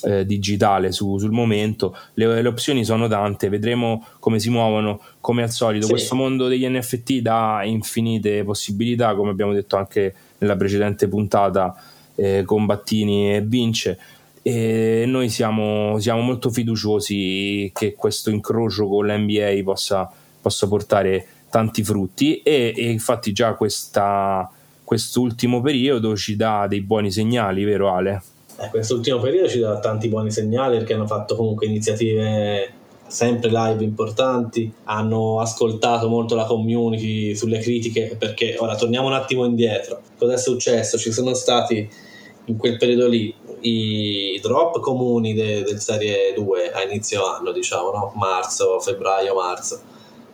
eh, 0.01 0.25
digitale 0.25 0.91
su, 0.91 1.19
sul 1.19 1.31
momento. 1.31 1.95
Le, 2.15 2.41
le, 2.41 2.47
opzioni 2.47 2.83
sono 2.83 3.07
tante, 3.07 3.49
vedremo 3.49 4.03
come 4.17 4.39
si 4.39 4.49
muovono. 4.49 4.99
Come 5.21 5.43
al 5.43 5.51
solito, 5.51 5.85
sì. 5.85 5.91
questo 5.91 6.15
mondo 6.15 6.47
degli 6.47 6.67
NFT 6.67 7.19
dà 7.19 7.61
infinite 7.63 8.43
possibilità, 8.43 9.13
come 9.13 9.29
abbiamo 9.29 9.53
detto 9.53 9.77
anche 9.77 10.15
nella 10.39 10.55
precedente 10.55 11.07
puntata 11.07 11.75
eh, 12.15 12.43
con 12.43 12.65
Battini 12.65 13.35
e 13.35 13.41
Vince 13.41 13.99
e 14.47 15.05
noi 15.07 15.29
siamo, 15.29 15.97
siamo, 15.97 16.21
molto 16.21 16.51
fiduciosi 16.51 17.71
che 17.73 17.95
questo 17.95 18.29
incrocio 18.29 18.87
con 18.87 19.07
l'NBA 19.07 19.63
possa, 19.63 20.07
possa 20.39 20.67
portare 20.67 21.25
tanti 21.49 21.83
frutti 21.83 22.43
e, 22.43 22.71
e 22.77 22.91
infatti 22.91 23.31
già 23.31 23.55
questa, 23.55 24.47
quest'ultimo 24.83 25.61
periodo 25.61 26.15
ci 26.15 26.35
dà 26.35 26.67
dei 26.67 26.81
buoni 26.81 27.09
segnali, 27.09 27.63
vero 27.63 27.91
Ale? 27.91 28.21
Eh, 28.59 28.69
quest'ultimo 28.69 29.17
periodo 29.17 29.49
ci 29.49 29.57
dà 29.57 29.79
tanti 29.79 30.09
buoni 30.09 30.29
segnali 30.29 30.77
perché 30.77 30.93
hanno 30.93 31.07
fatto 31.07 31.35
comunque 31.35 31.65
iniziative 31.65 32.71
sempre 33.07 33.49
live 33.49 33.83
importanti, 33.83 34.71
hanno 34.83 35.39
ascoltato 35.39 36.07
molto 36.07 36.35
la 36.35 36.45
community 36.45 37.33
sulle 37.33 37.57
critiche 37.57 38.15
perché 38.15 38.57
ora 38.59 38.75
torniamo 38.75 39.07
un 39.07 39.13
attimo 39.13 39.43
indietro. 39.43 40.01
Cosa 40.19 40.33
è 40.33 40.37
successo? 40.37 40.99
Ci 40.99 41.11
sono 41.11 41.33
stati 41.33 41.89
in 42.45 42.57
quel 42.57 42.77
periodo 42.77 43.07
lì 43.07 43.33
i 43.67 44.39
drop 44.41 44.79
comuni 44.79 45.33
de, 45.33 45.63
del 45.63 45.79
Serie 45.79 46.33
2 46.33 46.71
a 46.71 46.83
inizio 46.83 47.25
anno, 47.25 47.51
diciamo, 47.51 47.91
no? 47.91 48.11
marzo, 48.15 48.79
febbraio, 48.79 49.33
marzo. 49.33 49.81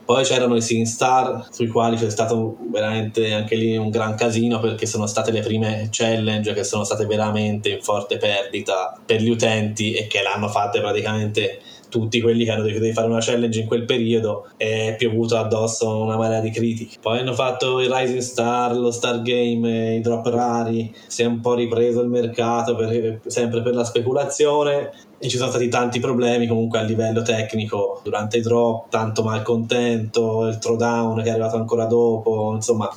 Poi 0.04 0.24
c'erano 0.26 0.56
i 0.56 0.62
SingStar 0.62 1.48
sui 1.52 1.68
quali 1.68 1.96
c'è 1.96 2.10
stato 2.10 2.58
veramente 2.70 3.32
anche 3.32 3.56
lì 3.56 3.78
un 3.78 3.90
gran 3.90 4.16
casino 4.16 4.60
perché 4.60 4.86
sono 4.86 5.06
state 5.06 5.32
le 5.32 5.42
prime 5.42 5.88
challenge 5.90 6.54
che 6.54 6.64
sono 6.64 6.84
state 6.84 7.06
veramente 7.06 7.70
in 7.70 7.82
forte 7.82 8.18
perdita 8.18 9.00
per 9.06 9.22
gli 9.22 9.30
utenti 9.30 9.94
e 9.94 10.08
che 10.08 10.22
l'hanno 10.22 10.50
fatte 10.50 10.82
praticamente 10.82 11.62
tutti 11.92 12.22
quelli 12.22 12.46
che 12.46 12.52
hanno 12.52 12.64
deciso 12.64 12.84
di 12.84 12.94
fare 12.94 13.08
una 13.08 13.20
challenge 13.20 13.60
in 13.60 13.68
quel 13.68 13.84
periodo 13.84 14.48
è 14.56 14.96
piovuto 14.98 15.38
addosso 15.38 16.02
una 16.02 16.18
marea 16.18 16.40
di 16.40 16.50
critiche. 16.50 16.98
Poi 17.02 17.20
hanno 17.20 17.34
fatto 17.34 17.82
il 17.82 17.92
Rising 17.92 18.22
Star, 18.22 18.76
lo 18.76 18.92
Star 18.92 19.22
Game, 19.22 19.96
i 19.98 20.02
drop 20.02 20.26
rari, 20.28 20.92
si 21.08 21.22
è 21.22 21.26
un 21.26 21.42
po' 21.42 21.54
ripreso 21.54 22.02
il 22.02 22.08
mercato 22.08 22.76
per, 22.76 23.20
sempre 23.28 23.62
per 23.62 23.76
la 23.76 23.84
speculazione 23.84 24.92
e 25.20 25.28
ci 25.28 25.38
sono 25.38 25.50
stati 25.50 25.68
tanti 25.68 26.00
problemi 26.00 26.48
comunque 26.48 26.80
a 26.80 26.84
livello 26.84 27.22
tecnico 27.22 28.00
durante 28.04 28.38
i 28.38 28.42
drop, 28.42 28.90
tanto 28.90 29.22
malcontento, 29.22 30.48
il 30.48 30.58
throwdown 30.58 31.22
che 31.22 31.30
è 31.30 31.32
arrivato 31.32 31.58
ancora 31.58 31.86
dopo, 31.86 32.54
insomma 32.56 32.90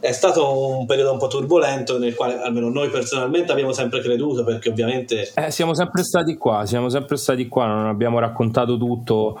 è 0.00 0.12
stato 0.12 0.78
un 0.78 0.86
periodo 0.86 1.12
un 1.12 1.18
po' 1.18 1.28
turbolento 1.28 1.98
nel 1.98 2.14
quale 2.14 2.40
almeno 2.40 2.68
noi 2.68 2.88
personalmente 2.90 3.52
abbiamo 3.52 3.72
sempre 3.72 4.00
creduto 4.00 4.44
perché 4.44 4.68
ovviamente... 4.68 5.32
Eh, 5.34 5.50
siamo 5.50 5.74
sempre 5.74 6.02
stati 6.02 6.36
qua, 6.36 6.66
siamo 6.66 6.88
sempre 6.88 7.16
stati 7.16 7.48
qua, 7.48 7.66
non 7.66 7.86
abbiamo 7.86 8.18
raccontato 8.18 8.76
tutto 8.76 9.40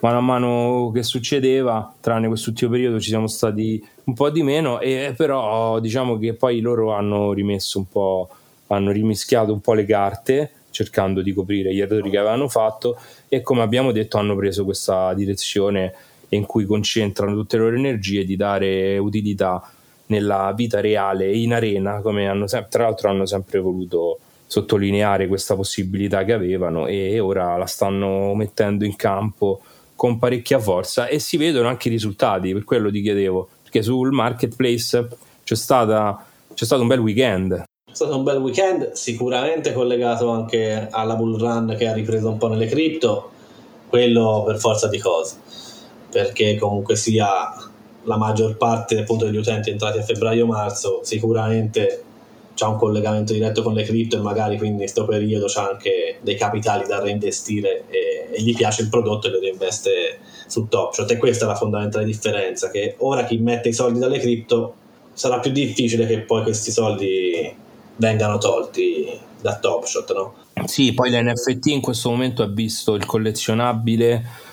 mano 0.00 0.18
a 0.18 0.20
mano 0.20 0.90
che 0.92 1.02
succedeva, 1.02 1.92
tranne 2.00 2.28
quest'ultimo 2.28 2.70
periodo 2.70 3.00
ci 3.00 3.08
siamo 3.08 3.28
stati 3.28 3.82
un 4.04 4.14
po' 4.14 4.30
di 4.30 4.42
meno, 4.42 4.80
e 4.80 5.14
però 5.16 5.78
diciamo 5.78 6.18
che 6.18 6.34
poi 6.34 6.60
loro 6.60 6.92
hanno 6.92 7.32
rimesso 7.32 7.78
un 7.78 7.88
po', 7.88 8.28
hanno 8.68 8.90
rimischiato 8.90 9.52
un 9.52 9.60
po' 9.60 9.74
le 9.74 9.84
carte 9.84 10.52
cercando 10.70 11.20
di 11.20 11.32
coprire 11.32 11.74
gli 11.74 11.80
errori 11.80 12.10
che 12.10 12.18
avevano 12.18 12.48
fatto 12.48 12.96
e 13.28 13.42
come 13.42 13.62
abbiamo 13.62 13.90
detto 13.90 14.18
hanno 14.18 14.36
preso 14.36 14.64
questa 14.64 15.12
direzione 15.14 15.92
in 16.28 16.46
cui 16.46 16.64
concentrano 16.64 17.34
tutte 17.34 17.56
le 17.56 17.64
loro 17.64 17.76
energie 17.76 18.24
di 18.24 18.36
dare 18.36 18.96
utilità 18.98 19.60
nella 20.10 20.52
vita 20.54 20.80
reale 20.80 21.32
in 21.34 21.52
arena, 21.52 22.00
come 22.00 22.28
hanno 22.28 22.46
sempre, 22.46 22.70
tra 22.70 22.84
l'altro 22.84 23.08
hanno 23.08 23.26
sempre 23.26 23.58
voluto 23.58 24.18
sottolineare 24.46 25.28
questa 25.28 25.54
possibilità 25.54 26.24
che 26.24 26.32
avevano 26.32 26.86
e 26.86 27.20
ora 27.20 27.56
la 27.56 27.66
stanno 27.66 28.34
mettendo 28.34 28.84
in 28.84 28.96
campo 28.96 29.60
con 29.94 30.18
parecchia 30.18 30.58
forza 30.58 31.06
e 31.06 31.20
si 31.20 31.36
vedono 31.36 31.68
anche 31.68 31.88
i 31.88 31.90
risultati, 31.92 32.52
per 32.52 32.64
quello 32.64 32.90
ti 32.90 33.00
chiedevo, 33.00 33.48
perché 33.62 33.82
sul 33.82 34.10
marketplace 34.10 35.08
c'è, 35.44 35.54
stata, 35.54 36.24
c'è 36.52 36.64
stato 36.64 36.82
un 36.82 36.88
bel 36.88 36.98
weekend. 36.98 37.52
È 37.62 37.94
stato 37.94 38.16
un 38.16 38.24
bel 38.24 38.38
weekend, 38.38 38.92
sicuramente 38.92 39.72
collegato 39.72 40.30
anche 40.30 40.88
alla 40.90 41.14
bull 41.14 41.38
run 41.38 41.76
che 41.78 41.86
ha 41.86 41.92
ripreso 41.92 42.28
un 42.28 42.38
po' 42.38 42.48
nelle 42.48 42.66
cripto, 42.66 43.30
quello 43.88 44.42
per 44.46 44.58
forza 44.58 44.88
di 44.88 44.98
cose, 44.98 45.36
perché 46.10 46.56
comunque 46.56 46.96
sia 46.96 47.28
la 48.04 48.16
maggior 48.16 48.56
parte 48.56 48.98
appunto, 48.98 49.26
degli 49.26 49.36
utenti 49.36 49.70
entrati 49.70 49.98
a 49.98 50.02
febbraio-marzo 50.02 51.00
sicuramente 51.02 52.04
c'è 52.54 52.66
un 52.66 52.76
collegamento 52.76 53.32
diretto 53.32 53.62
con 53.62 53.72
le 53.72 53.84
cripto 53.84 54.16
e 54.16 54.20
magari 54.20 54.56
quindi 54.56 54.74
in 54.74 54.78
questo 54.78 55.04
periodo 55.04 55.46
c'è 55.46 55.60
anche 55.60 56.18
dei 56.20 56.36
capitali 56.36 56.86
da 56.86 57.00
reinvestire 57.00 57.84
e, 57.88 58.28
e 58.32 58.42
gli 58.42 58.54
piace 58.54 58.82
il 58.82 58.88
prodotto 58.88 59.28
e 59.28 59.30
lo 59.30 59.40
reinveste 59.40 60.18
su 60.46 60.68
Topshot 60.68 61.10
e 61.10 61.16
questa 61.16 61.44
è 61.44 61.48
la 61.48 61.54
fondamentale 61.54 62.04
differenza 62.04 62.70
che 62.70 62.96
ora 62.98 63.24
chi 63.24 63.38
mette 63.38 63.70
i 63.70 63.72
soldi 63.72 63.98
dalle 63.98 64.18
cripto 64.18 64.74
sarà 65.12 65.38
più 65.38 65.52
difficile 65.52 66.06
che 66.06 66.20
poi 66.20 66.42
questi 66.42 66.70
soldi 66.70 67.54
vengano 67.96 68.38
tolti 68.38 69.06
da 69.40 69.58
Topshot 69.58 70.14
no? 70.14 70.34
Sì, 70.66 70.92
poi 70.92 71.10
l'NFT 71.10 71.66
in 71.66 71.80
questo 71.80 72.10
momento 72.10 72.42
ha 72.42 72.48
visto 72.48 72.94
il 72.94 73.06
collezionabile 73.06 74.48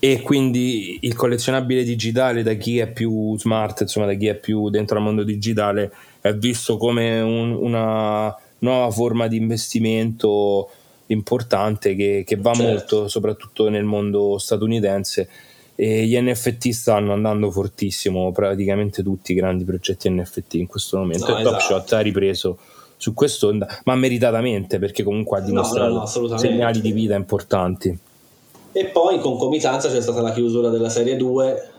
e 0.00 0.22
quindi 0.22 0.98
il 1.02 1.14
collezionabile 1.14 1.82
digitale 1.82 2.42
da 2.42 2.54
chi 2.54 2.78
è 2.78 2.90
più 2.90 3.36
smart, 3.36 3.80
insomma 3.80 4.06
da 4.06 4.14
chi 4.14 4.28
è 4.28 4.36
più 4.36 4.70
dentro 4.70 4.96
al 4.96 5.02
mondo 5.02 5.24
digitale, 5.24 5.92
è 6.20 6.32
visto 6.34 6.76
come 6.76 7.20
un, 7.20 7.52
una 7.52 8.34
nuova 8.60 8.90
forma 8.90 9.26
di 9.26 9.36
investimento 9.36 10.70
importante 11.06 11.96
che, 11.96 12.22
che 12.26 12.36
va 12.36 12.52
certo. 12.52 12.70
molto 12.70 13.08
soprattutto 13.08 13.68
nel 13.68 13.84
mondo 13.84 14.38
statunitense 14.38 15.28
e 15.74 16.06
gli 16.06 16.20
NFT 16.20 16.70
stanno 16.70 17.12
andando 17.12 17.50
fortissimo, 17.50 18.30
praticamente 18.32 19.02
tutti 19.02 19.32
i 19.32 19.34
grandi 19.34 19.64
progetti 19.64 20.10
NFT 20.10 20.54
in 20.54 20.66
questo 20.66 20.98
momento 20.98 21.28
no, 21.28 21.38
e 21.38 21.40
esatto. 21.40 21.56
Top 21.56 21.60
Shot 21.64 21.92
ha 21.92 22.00
ripreso 22.00 22.58
su 22.96 23.14
quest'onda, 23.14 23.80
ma 23.84 23.94
meritatamente 23.94 24.78
perché 24.78 25.02
comunque 25.02 25.38
ha 25.38 25.40
dimostrato 25.40 25.92
no, 25.92 26.28
no, 26.28 26.36
segnali 26.36 26.80
di 26.80 26.92
vita 26.92 27.14
importanti. 27.14 27.96
E 28.72 28.86
poi 28.86 29.16
in 29.16 29.20
concomitanza 29.20 29.88
c'è 29.88 30.00
stata 30.00 30.20
la 30.20 30.32
chiusura 30.32 30.68
della 30.68 30.88
serie 30.88 31.16
2 31.16 31.70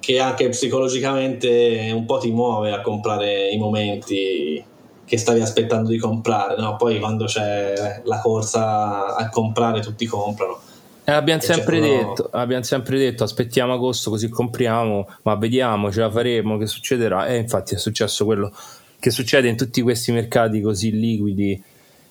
che 0.00 0.18
anche 0.18 0.48
psicologicamente 0.48 1.90
un 1.94 2.06
po' 2.06 2.18
ti 2.18 2.30
muove 2.30 2.72
a 2.72 2.80
comprare 2.80 3.50
i 3.50 3.58
momenti 3.58 4.64
che 5.04 5.18
stavi 5.18 5.40
aspettando 5.40 5.90
di 5.90 5.98
comprare, 5.98 6.56
no? 6.60 6.76
Poi 6.76 6.98
quando 6.98 7.26
c'è 7.26 8.00
la 8.04 8.20
corsa 8.20 9.14
a 9.16 9.28
comprare 9.28 9.80
tutti 9.80 10.06
comprano. 10.06 10.58
Eh, 11.04 11.12
abbiamo, 11.12 11.40
sempre 11.40 11.80
detto, 11.80 12.28
abbiamo 12.30 12.62
sempre 12.62 12.96
detto 12.96 13.24
aspettiamo 13.24 13.72
agosto 13.72 14.10
così 14.10 14.28
compriamo, 14.28 15.08
ma 15.22 15.34
vediamo, 15.34 15.90
ce 15.90 16.00
la 16.00 16.10
faremo, 16.10 16.56
che 16.56 16.66
succederà. 16.66 17.26
E 17.26 17.36
infatti 17.36 17.74
è 17.74 17.78
successo 17.78 18.24
quello 18.24 18.52
che 19.00 19.10
succede 19.10 19.48
in 19.48 19.56
tutti 19.56 19.82
questi 19.82 20.12
mercati 20.12 20.60
così 20.60 20.92
liquidi 20.92 21.60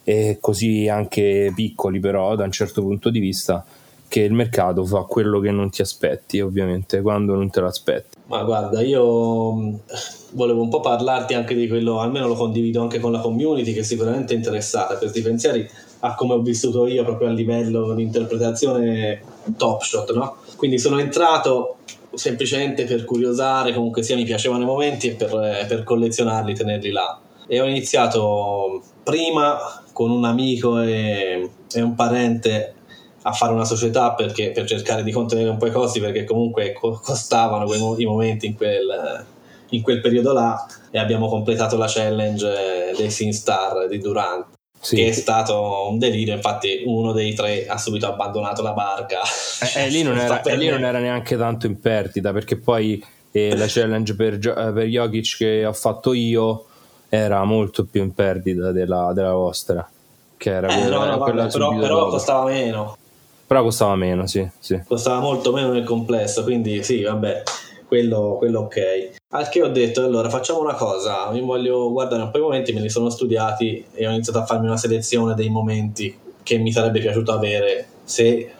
e 0.03 0.37
così 0.41 0.89
anche 0.89 1.51
piccoli 1.55 1.99
però 1.99 2.35
da 2.35 2.43
un 2.43 2.51
certo 2.51 2.81
punto 2.81 3.09
di 3.09 3.19
vista 3.19 3.63
che 4.09 4.21
il 4.21 4.33
mercato 4.33 4.83
fa 4.85 5.03
quello 5.03 5.39
che 5.39 5.51
non 5.51 5.69
ti 5.69 5.83
aspetti, 5.83 6.41
ovviamente, 6.41 6.99
quando 7.01 7.35
non 7.35 7.51
te 7.51 7.59
lo 7.61 7.67
aspetti. 7.67 8.17
Ma 8.25 8.43
guarda, 8.43 8.81
io 8.81 9.53
mm, 9.53 9.75
volevo 10.31 10.61
un 10.63 10.69
po' 10.69 10.79
parlarti 10.79 11.35
anche 11.35 11.53
di 11.53 11.67
quello, 11.67 11.99
almeno 11.99 12.27
lo 12.27 12.33
condivido 12.33 12.81
anche 12.81 12.99
con 12.99 13.11
la 13.11 13.19
community 13.19 13.71
che 13.71 13.81
è 13.81 13.83
sicuramente 13.83 14.33
interessata 14.33 14.95
a 14.95 14.97
questi 14.97 15.21
pensieri, 15.21 15.69
a 15.99 16.15
come 16.15 16.33
ho 16.33 16.41
vissuto 16.41 16.87
io 16.87 17.03
proprio 17.03 17.29
a 17.29 17.31
livello 17.31 17.93
di 17.93 18.01
interpretazione 18.01 19.21
top 19.55 19.81
shot, 19.83 20.13
no? 20.13 20.37
Quindi 20.55 20.79
sono 20.79 20.99
entrato 20.99 21.77
semplicemente 22.15 22.85
per 22.85 23.05
curiosare, 23.05 23.73
comunque 23.73 24.01
sia 24.01 24.15
mi 24.15 24.23
piacevano 24.23 24.63
i 24.63 24.65
momenti 24.65 25.09
e 25.09 25.11
per, 25.11 25.65
per 25.67 25.83
collezionarli, 25.83 26.55
tenerli 26.55 26.89
là. 26.89 27.19
E 27.47 27.61
ho 27.61 27.65
iniziato 27.65 28.81
prima 29.03 29.57
con 29.93 30.09
un 30.09 30.25
amico 30.25 30.81
e, 30.81 31.49
e 31.71 31.81
un 31.81 31.93
parente 31.93 32.73
a 33.21 33.31
fare 33.31 33.53
una 33.53 33.65
società 33.65 34.13
perché, 34.13 34.51
per 34.51 34.65
cercare 34.65 35.03
di 35.03 35.11
contenere 35.11 35.49
un 35.49 35.57
po' 35.57 35.67
i 35.67 35.71
costi 35.71 35.99
perché 35.99 36.23
comunque 36.23 36.73
costavano 36.73 37.65
quei, 37.65 37.79
i 37.97 38.05
momenti 38.05 38.45
in 38.45 38.55
quel, 38.55 39.25
in 39.69 39.81
quel 39.81 40.01
periodo 40.01 40.33
là 40.33 40.65
e 40.91 40.99
abbiamo 40.99 41.27
completato 41.27 41.77
la 41.77 41.87
challenge 41.87 42.93
dei 42.95 43.09
SingStar 43.09 43.87
di 43.87 43.97
Durant 43.99 44.45
sì. 44.79 44.95
che 44.95 45.07
è 45.07 45.11
stato 45.11 45.87
un 45.89 45.97
delirio. 45.97 46.33
Infatti 46.33 46.83
uno 46.85 47.11
dei 47.11 47.33
tre 47.33 47.67
ha 47.67 47.77
subito 47.77 48.07
abbandonato 48.07 48.61
la 48.61 48.73
barca. 48.73 49.19
E, 49.75 49.85
e 49.85 49.89
lì, 49.89 50.03
non 50.03 50.17
era, 50.19 50.41
e 50.41 50.55
lì 50.55 50.67
non 50.67 50.83
era 50.83 50.99
neanche 50.99 51.37
tanto 51.37 51.67
in 51.67 51.79
perdita 51.79 52.31
perché 52.31 52.57
poi 52.57 53.03
eh, 53.31 53.55
la 53.55 53.65
challenge 53.67 54.15
per, 54.15 54.39
per 54.39 54.85
Jokic 54.85 55.37
che 55.37 55.65
ho 55.65 55.73
fatto 55.73 56.13
io 56.13 56.65
era 57.09 57.43
molto 57.43 57.85
più 57.85 58.01
in 58.01 58.13
perdita 58.13 58.71
della, 58.71 59.11
della 59.13 59.33
vostra 59.33 59.87
che 60.37 60.51
era 60.51 60.67
eh, 60.67 60.81
quella, 60.81 60.97
no, 60.97 61.05
no, 61.05 61.17
quella 61.17 61.41
vabbè, 61.43 61.51
però, 61.51 61.77
però 61.77 62.07
costava 62.07 62.45
meno 62.45 62.97
però 63.49 63.63
costava 63.63 63.95
meno, 63.95 64.27
sì, 64.27 64.47
sì. 64.59 64.79
Costava 64.87 65.21
molto 65.21 65.51
meno 65.51 65.71
nel 65.71 65.83
complesso, 65.83 66.43
quindi 66.43 66.83
sì, 66.83 67.01
vabbè, 67.01 67.41
quello, 67.87 68.35
quello 68.37 68.59
ok. 68.59 69.09
Al 69.29 69.49
che 69.49 69.63
ho 69.63 69.69
detto, 69.69 70.03
allora 70.03 70.29
facciamo 70.29 70.59
una 70.59 70.75
cosa, 70.75 71.31
mi 71.31 71.41
voglio 71.41 71.91
guardare 71.91 72.21
un 72.21 72.29
po' 72.29 72.37
i 72.37 72.41
momenti, 72.41 72.73
me 72.73 72.79
li 72.79 72.91
sono 72.91 73.09
studiati 73.09 73.83
e 73.95 74.05
ho 74.05 74.11
iniziato 74.11 74.37
a 74.37 74.45
farmi 74.45 74.67
una 74.67 74.77
selezione 74.77 75.33
dei 75.33 75.49
momenti 75.49 76.15
che 76.43 76.59
mi 76.59 76.71
sarebbe 76.71 76.99
piaciuto 76.99 77.31
avere 77.31 77.87
se 78.03 78.51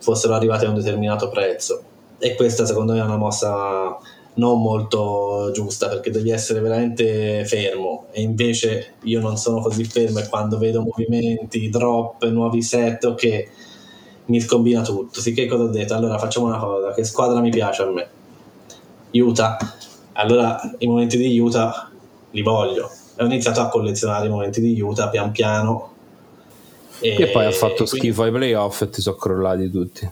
fossero 0.00 0.34
arrivati 0.34 0.64
a 0.64 0.70
un 0.70 0.74
determinato 0.74 1.28
prezzo. 1.28 1.80
E 2.18 2.34
questa 2.34 2.66
secondo 2.66 2.94
me 2.94 2.98
è 2.98 3.04
una 3.04 3.16
mossa 3.16 3.96
non 4.34 4.60
molto 4.60 5.50
giusta 5.52 5.86
perché 5.86 6.10
devi 6.10 6.30
essere 6.30 6.58
veramente 6.58 7.44
fermo 7.44 8.06
e 8.10 8.22
invece 8.22 8.94
io 9.02 9.20
non 9.20 9.36
sono 9.36 9.60
così 9.60 9.84
fermo 9.84 10.18
e 10.18 10.26
quando 10.26 10.58
vedo 10.58 10.80
movimenti, 10.80 11.68
drop, 11.68 12.26
nuovi 12.26 12.60
set, 12.60 13.04
ok 13.04 13.70
mi 14.26 14.40
scombina 14.40 14.82
tutto. 14.82 15.20
Sì, 15.20 15.32
che 15.32 15.46
cosa 15.46 15.64
ho 15.64 15.68
detto? 15.68 15.94
Allora 15.94 16.18
facciamo 16.18 16.46
una 16.46 16.58
cosa, 16.58 16.92
che 16.92 17.04
squadra 17.04 17.40
mi 17.40 17.50
piace 17.50 17.82
a 17.82 17.90
me? 17.90 18.08
Utah. 19.12 19.56
Allora 20.12 20.60
i 20.78 20.86
momenti 20.86 21.16
di 21.16 21.38
Utah 21.38 21.90
li 22.30 22.42
voglio. 22.42 22.90
E 23.16 23.22
ho 23.22 23.26
iniziato 23.26 23.60
a 23.60 23.68
collezionare 23.68 24.26
i 24.26 24.30
momenti 24.30 24.60
di 24.60 24.80
Utah 24.80 25.08
pian 25.08 25.32
piano. 25.32 25.90
E, 27.00 27.16
e 27.18 27.26
poi 27.28 27.46
ha 27.46 27.50
fatto 27.50 27.84
quindi... 27.84 27.98
schifo 27.98 28.22
ai 28.22 28.30
playoff 28.30 28.82
e 28.82 28.88
ti 28.88 29.00
sono 29.00 29.16
crollati 29.16 29.70
tutti. 29.70 30.10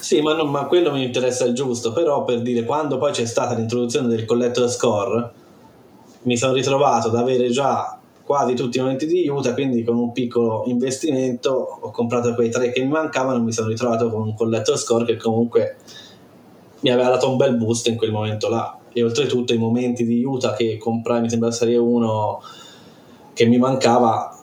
Sì, 0.00 0.20
ma, 0.22 0.34
non, 0.34 0.50
ma, 0.50 0.64
quello 0.64 0.90
mi 0.90 1.04
interessa 1.04 1.44
il 1.44 1.54
giusto, 1.54 1.92
però 1.92 2.24
per 2.24 2.40
dire 2.40 2.64
quando 2.64 2.96
poi 2.96 3.12
c'è 3.12 3.26
stata 3.26 3.54
l'introduzione 3.54 4.08
del 4.08 4.24
collector 4.24 4.68
score 4.70 5.30
mi 6.22 6.36
sono 6.36 6.52
ritrovato 6.54 7.08
ad 7.08 7.16
avere 7.16 7.50
già 7.50 7.97
quasi 8.28 8.52
tutti 8.52 8.76
i 8.76 8.82
momenti 8.82 9.06
di 9.06 9.26
Utah, 9.26 9.54
quindi 9.54 9.82
con 9.82 9.96
un 9.96 10.12
piccolo 10.12 10.64
investimento 10.66 11.50
ho 11.80 11.90
comprato 11.90 12.34
quei 12.34 12.50
tre 12.50 12.70
che 12.70 12.82
mi 12.82 12.90
mancavano 12.90 13.38
e 13.38 13.40
mi 13.40 13.52
sono 13.52 13.68
ritrovato 13.68 14.10
con 14.10 14.20
un 14.20 14.34
collector 14.34 14.76
score 14.76 15.06
che 15.06 15.16
comunque 15.16 15.76
mi 16.80 16.90
aveva 16.90 17.08
dato 17.08 17.30
un 17.30 17.38
bel 17.38 17.56
boost 17.56 17.86
in 17.86 17.96
quel 17.96 18.12
momento 18.12 18.50
là. 18.50 18.78
E 18.92 19.02
oltretutto 19.02 19.54
i 19.54 19.56
momenti 19.56 20.04
di 20.04 20.22
Utah 20.22 20.52
che 20.52 20.76
comprai, 20.76 21.22
mi 21.22 21.30
sembra 21.30 21.50
Serie 21.50 21.78
1, 21.78 22.42
che 23.32 23.46
mi 23.46 23.56
mancava, 23.56 24.38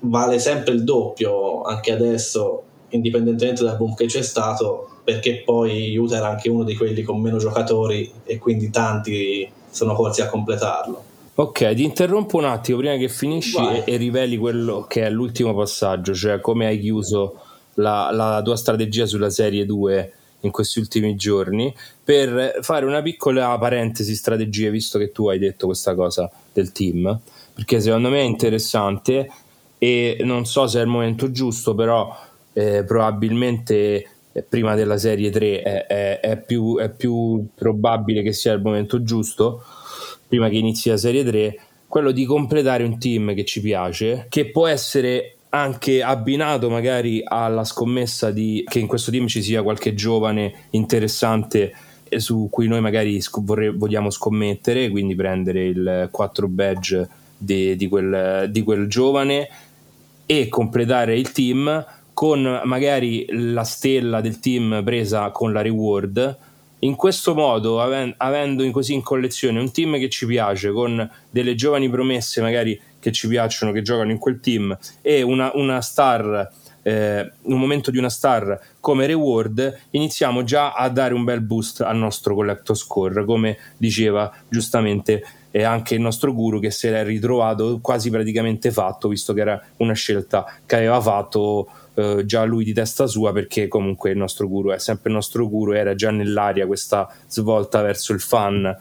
vale 0.00 0.40
sempre 0.40 0.74
il 0.74 0.82
doppio 0.82 1.62
anche 1.62 1.92
adesso, 1.92 2.62
indipendentemente 2.88 3.62
dal 3.62 3.76
boom 3.76 3.94
che 3.94 4.06
c'è 4.06 4.22
stato, 4.22 4.88
perché 5.04 5.42
poi 5.44 5.96
Utah 5.96 6.16
era 6.16 6.30
anche 6.30 6.48
uno 6.48 6.64
di 6.64 6.74
quelli 6.74 7.02
con 7.02 7.20
meno 7.20 7.38
giocatori 7.38 8.10
e 8.24 8.38
quindi 8.38 8.70
tanti 8.70 9.48
sono 9.70 9.94
corsi 9.94 10.20
a 10.20 10.28
completarlo. 10.28 11.09
Ok, 11.40 11.72
ti 11.72 11.84
interrompo 11.84 12.36
un 12.36 12.44
attimo 12.44 12.76
prima 12.76 12.98
che 12.98 13.08
finisci 13.08 13.56
e, 13.56 13.84
e, 13.86 13.96
riveli 13.96 14.36
quello 14.36 14.84
che 14.86 15.04
è 15.04 15.08
l'ultimo 15.08 15.54
passaggio, 15.54 16.12
cioè 16.12 16.38
come 16.38 16.66
hai 16.66 16.78
chiuso 16.78 17.40
la, 17.76 18.10
la, 18.12 18.42
tua 18.44 18.56
strategia 18.56 19.06
sulla 19.06 19.30
serie 19.30 19.64
2 19.64 20.12
in 20.40 20.50
questi 20.50 20.80
ultimi 20.80 21.16
giorni, 21.16 21.74
per 22.04 22.58
fare 22.60 22.84
una 22.84 23.00
piccola 23.00 23.56
parentesi 23.56 24.14
strategie, 24.14 24.70
visto 24.70 24.98
che 24.98 25.12
tu 25.12 25.30
hai 25.30 25.38
detto 25.38 25.64
questa 25.64 25.94
cosa 25.94 26.30
del 26.52 26.72
team, 26.72 27.18
perché 27.54 27.80
secondo 27.80 28.10
me 28.10 28.20
è 28.20 28.24
interessante 28.24 29.30
e 29.78 30.18
non 30.20 30.44
so 30.44 30.66
se 30.66 30.78
è 30.78 30.82
il 30.82 30.88
momento 30.88 31.30
giusto, 31.30 31.74
però 31.74 32.14
eh, 32.52 32.84
probabilmente 32.84 34.06
prima 34.46 34.74
della 34.74 34.98
serie 34.98 35.30
3 35.30 35.62
è, 35.62 35.86
è, 35.86 36.20
è, 36.20 36.36
più, 36.36 36.76
è 36.76 36.90
più 36.90 37.46
probabile 37.54 38.20
che 38.20 38.34
sia 38.34 38.52
il 38.52 38.60
momento 38.60 39.02
giusto 39.02 39.64
prima 40.30 40.48
che 40.48 40.58
inizi 40.58 40.90
la 40.90 40.96
serie 40.96 41.24
3, 41.24 41.58
quello 41.88 42.12
di 42.12 42.24
completare 42.24 42.84
un 42.84 43.00
team 43.00 43.34
che 43.34 43.44
ci 43.44 43.60
piace, 43.60 44.26
che 44.28 44.48
può 44.52 44.68
essere 44.68 45.38
anche 45.48 46.04
abbinato 46.04 46.70
magari 46.70 47.20
alla 47.24 47.64
scommessa 47.64 48.30
di 48.30 48.64
che 48.68 48.78
in 48.78 48.86
questo 48.86 49.10
team 49.10 49.26
ci 49.26 49.42
sia 49.42 49.64
qualche 49.64 49.92
giovane 49.94 50.66
interessante 50.70 51.74
su 52.16 52.46
cui 52.48 52.68
noi 52.68 52.80
magari 52.80 53.20
sc- 53.20 53.42
vorrei, 53.42 53.70
vogliamo 53.70 54.10
scommettere, 54.10 54.88
quindi 54.88 55.16
prendere 55.16 55.64
il 55.64 56.08
4 56.12 56.46
badge 56.46 57.08
di, 57.36 57.74
di, 57.74 57.88
quel, 57.88 58.48
di 58.50 58.62
quel 58.62 58.86
giovane 58.86 59.48
e 60.26 60.46
completare 60.46 61.18
il 61.18 61.32
team 61.32 61.84
con 62.14 62.60
magari 62.66 63.26
la 63.30 63.64
stella 63.64 64.20
del 64.20 64.38
team 64.38 64.82
presa 64.84 65.30
con 65.30 65.52
la 65.52 65.60
reward 65.60 66.38
in 66.80 66.96
questo 66.96 67.34
modo, 67.34 67.80
avendo 67.80 68.68
così 68.70 68.94
in 68.94 69.02
collezione 69.02 69.60
un 69.60 69.70
team 69.72 69.98
che 69.98 70.08
ci 70.08 70.26
piace, 70.26 70.70
con 70.70 71.08
delle 71.30 71.54
giovani 71.54 71.90
promesse 71.90 72.40
magari 72.40 72.80
che 72.98 73.12
ci 73.12 73.28
piacciono, 73.28 73.72
che 73.72 73.82
giocano 73.82 74.10
in 74.10 74.18
quel 74.18 74.40
team, 74.40 74.76
e 75.02 75.22
una, 75.22 75.50
una 75.54 75.80
star, 75.80 76.50
eh, 76.82 77.32
un 77.42 77.58
momento 77.58 77.90
di 77.90 77.98
una 77.98 78.08
star 78.08 78.58
come 78.80 79.06
reward, 79.06 79.80
iniziamo 79.90 80.42
già 80.42 80.72
a 80.72 80.88
dare 80.88 81.12
un 81.12 81.24
bel 81.24 81.40
boost 81.40 81.82
al 81.82 81.96
nostro 81.96 82.34
collector 82.34 82.76
score, 82.76 83.24
come 83.24 83.58
diceva 83.76 84.32
giustamente 84.48 85.22
e 85.50 85.64
anche 85.64 85.94
il 85.94 86.00
nostro 86.00 86.32
guru 86.32 86.60
che 86.60 86.70
si 86.70 86.86
era 86.86 87.02
ritrovato 87.02 87.80
quasi 87.82 88.08
praticamente 88.08 88.70
fatto, 88.70 89.08
visto 89.08 89.32
che 89.32 89.40
era 89.40 89.62
una 89.78 89.94
scelta 89.94 90.46
che 90.64 90.76
aveva 90.76 91.00
fatto 91.00 91.68
eh, 92.00 92.24
già 92.24 92.44
lui 92.44 92.64
di 92.64 92.72
testa 92.72 93.06
sua 93.06 93.32
perché 93.32 93.68
comunque 93.68 94.10
il 94.10 94.16
nostro 94.16 94.48
guru 94.48 94.70
è 94.70 94.78
sempre 94.78 95.10
il 95.10 95.16
nostro 95.16 95.48
guru 95.48 95.72
era 95.72 95.94
già 95.94 96.10
nell'aria 96.10 96.66
questa 96.66 97.12
svolta 97.28 97.82
verso 97.82 98.12
il 98.12 98.20
fan 98.20 98.76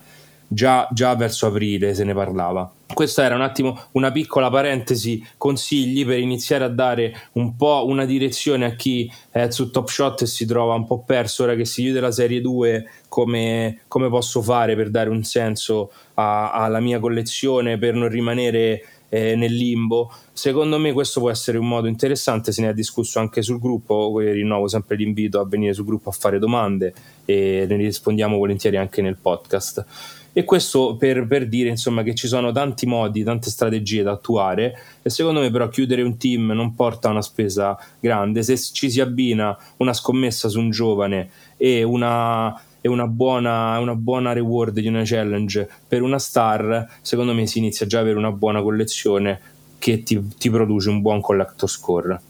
già, 0.50 0.88
già 0.92 1.16
verso 1.16 1.48
aprile 1.48 1.94
se 1.94 2.04
ne 2.04 2.14
parlava. 2.14 2.70
Questa 2.92 3.24
era 3.24 3.36
un 3.36 3.42
attimo 3.42 3.80
una 3.92 4.12
piccola 4.12 4.50
parentesi 4.50 5.24
consigli 5.38 6.06
per 6.06 6.18
iniziare 6.18 6.64
a 6.64 6.70
dare 6.70 7.14
un 7.34 7.56
po' 7.56 7.86
una 7.88 8.04
direzione 8.04 8.66
a 8.66 8.72
chi 8.72 9.10
è 9.30 9.52
su 9.52 9.70
Top 9.70 9.88
Shot 9.88 10.24
e 10.24 10.26
si 10.26 10.46
trova 10.46 10.74
un 10.74 10.88
po' 10.88 11.04
perso 11.04 11.44
ora 11.44 11.56
che 11.56 11.66
si 11.66 11.84
chiude 11.84 12.00
la 12.00 12.12
serie 12.12 12.42
2 12.42 12.90
come, 13.08 13.82
come 13.88 14.10
posso 14.10 14.42
fare 14.42 14.76
per 14.76 14.90
dare 14.90 15.10
un 15.10 15.24
senso 15.24 15.92
alla 16.16 16.80
mia 16.80 17.00
collezione 17.00 17.78
per 17.78 17.94
non 17.94 18.10
rimanere 18.10 18.99
eh, 19.10 19.36
nel 19.36 19.54
limbo. 19.54 20.12
Secondo 20.32 20.78
me 20.80 20.93
questo 20.93 21.19
può 21.19 21.30
essere 21.30 21.58
un 21.58 21.67
modo 21.67 21.88
interessante, 21.88 22.52
se 22.52 22.62
ne 22.62 22.69
è 22.69 22.74
discusso 22.74 23.19
anche 23.19 23.41
sul 23.41 23.60
gruppo, 23.60 24.17
rinnovo 24.19 24.67
sempre 24.67 24.95
l'invito 24.95 25.39
a 25.39 25.45
venire 25.45 25.74
sul 25.74 25.86
gruppo 25.86 26.10
a 26.10 26.13
fare 26.13 26.39
domande 26.39 26.93
e 27.26 27.65
ne 27.67 27.76
rispondiamo 27.76 28.38
volentieri 28.38 28.78
anche 28.78 29.02
nel 29.02 29.17
podcast. 29.17 29.86
E 30.32 30.43
questo 30.43 30.95
per, 30.95 31.26
per, 31.28 31.48
dire 31.48 31.69
insomma 31.69 32.04
che 32.04 32.13
ci 32.13 32.28
sono 32.28 32.52
tanti 32.52 32.86
modi, 32.86 33.24
tante 33.24 33.50
strategie 33.50 34.04
da 34.04 34.12
attuare 34.12 34.78
e 35.02 35.10
secondo 35.10 35.39
me 35.39 35.50
però 35.50 35.67
chiudere 35.69 36.04
un 36.04 36.17
team 36.17 36.52
non 36.52 36.76
porta 36.76 37.08
a 37.08 37.12
una 37.12 37.22
spesa 37.22 37.78
grande. 38.00 38.43
Se 38.43 38.56
ci 38.58 38.91
si 38.91 39.02
abbina 39.02 39.58
una 39.78 39.91
scommessa 39.91 40.48
su 40.48 40.60
un 40.60 40.69
giovane 40.69 41.30
e 41.58 41.82
una, 41.84 42.58
e 42.82 42.88
una 42.88 43.08
buona, 43.08 43.78
una 43.80 43.96
buona 43.96 44.34
reward 44.34 44.80
di 44.80 44.88
una 44.88 45.04
challenge 45.04 45.70
per 45.88 46.02
una 46.02 46.20
star, 46.20 46.88
secondo 47.02 47.34
me 47.34 47.46
si 47.48 47.58
inizia 47.58 47.86
già 47.86 47.98
ad 48.00 48.06
avere 48.06 48.18
una 48.18 48.32
buona 48.32 48.62
collezione 48.62 49.39
che 49.78 50.04
ti, 50.04 50.22
ti 50.38 50.50
produce 50.50 50.89
un 50.89 51.02
buon 51.02 51.22
collector 51.22 51.70
score. 51.70 52.22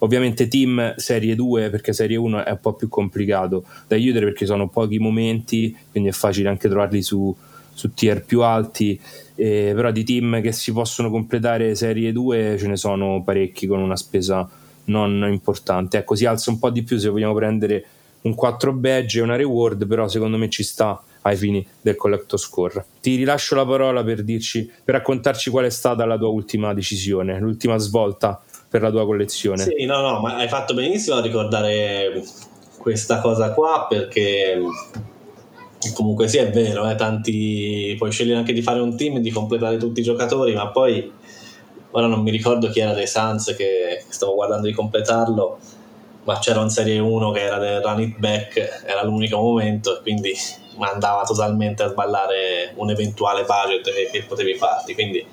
Ovviamente 0.00 0.46
team 0.46 0.94
serie 0.96 1.34
2 1.34 1.70
perché 1.70 1.92
serie 1.92 2.16
1 2.16 2.44
è 2.44 2.50
un 2.50 2.60
po' 2.60 2.74
più 2.74 2.88
complicato 2.88 3.64
da 3.88 3.96
chiudere 3.96 4.26
perché 4.26 4.46
sono 4.46 4.68
pochi 4.68 4.98
momenti, 4.98 5.76
quindi 5.90 6.10
è 6.10 6.12
facile 6.12 6.48
anche 6.48 6.68
trovarli 6.68 7.02
su, 7.02 7.34
su 7.72 7.92
tier 7.94 8.24
più 8.24 8.42
alti, 8.42 8.98
eh, 9.34 9.72
però 9.74 9.90
di 9.90 10.04
team 10.04 10.40
che 10.40 10.52
si 10.52 10.72
possono 10.72 11.10
completare 11.10 11.74
serie 11.74 12.12
2 12.12 12.56
ce 12.58 12.68
ne 12.68 12.76
sono 12.76 13.22
parecchi 13.24 13.66
con 13.66 13.80
una 13.80 13.96
spesa 13.96 14.48
non 14.84 15.26
importante. 15.28 15.98
Ecco, 15.98 16.14
si 16.14 16.26
alza 16.26 16.50
un 16.50 16.58
po' 16.58 16.70
di 16.70 16.82
più 16.82 16.96
se 16.98 17.08
vogliamo 17.08 17.34
prendere 17.34 17.84
un 18.28 18.34
4 18.34 18.72
badge 18.72 19.18
e 19.18 19.22
una 19.22 19.36
reward, 19.36 19.86
però 19.86 20.06
secondo 20.08 20.36
me 20.36 20.48
ci 20.48 20.62
sta 20.62 21.02
ai 21.22 21.36
fini 21.36 21.66
del 21.80 21.96
collector 21.96 22.38
score. 22.38 22.84
Ti 23.00 23.16
rilascio 23.16 23.54
la 23.54 23.66
parola 23.66 24.04
per 24.04 24.22
dirci, 24.22 24.70
per 24.84 24.94
raccontarci 24.94 25.50
qual 25.50 25.64
è 25.64 25.70
stata 25.70 26.04
la 26.04 26.16
tua 26.16 26.28
ultima 26.28 26.72
decisione, 26.74 27.38
l'ultima 27.38 27.76
svolta 27.78 28.40
per 28.68 28.82
la 28.82 28.90
tua 28.90 29.04
collezione. 29.04 29.62
Sì, 29.62 29.84
no, 29.84 30.00
no, 30.00 30.20
ma 30.20 30.36
hai 30.36 30.48
fatto 30.48 30.74
benissimo 30.74 31.16
a 31.16 31.20
ricordare 31.22 32.22
questa 32.78 33.20
cosa 33.20 33.52
qua 33.52 33.86
perché 33.88 34.60
comunque 35.94 36.28
sì 36.28 36.38
è 36.38 36.50
vero, 36.50 36.88
eh, 36.88 36.94
tanti 36.94 37.94
puoi 37.96 38.10
scegliere 38.10 38.38
anche 38.38 38.52
di 38.52 38.62
fare 38.62 38.80
un 38.80 38.96
team, 38.96 39.18
di 39.18 39.30
completare 39.30 39.76
tutti 39.76 40.00
i 40.00 40.02
giocatori, 40.02 40.54
ma 40.54 40.68
poi 40.68 41.10
ora 41.90 42.06
non 42.06 42.22
mi 42.22 42.30
ricordo 42.30 42.68
chi 42.68 42.80
era 42.80 42.92
dei 42.92 43.06
Suns 43.06 43.54
che 43.56 44.04
stavo 44.08 44.34
guardando 44.34 44.66
di 44.66 44.72
completarlo, 44.72 45.58
ma 46.28 46.38
c'era 46.40 46.60
un 46.60 46.68
serie 46.68 46.98
1 46.98 47.30
che 47.30 47.40
era 47.40 47.56
del 47.56 47.80
run 47.80 48.02
it 48.02 48.18
back, 48.18 48.82
era 48.84 49.02
l'unico 49.02 49.38
momento 49.38 49.96
e 49.96 50.02
quindi 50.02 50.34
mandava 50.76 51.22
totalmente 51.24 51.82
a 51.82 51.88
sballare 51.88 52.74
un 52.74 52.90
eventuale 52.90 53.46
budget 53.46 53.90
che, 53.94 54.10
che 54.12 54.24
potevi 54.24 54.54
farti, 54.54 54.92
quindi 54.92 55.26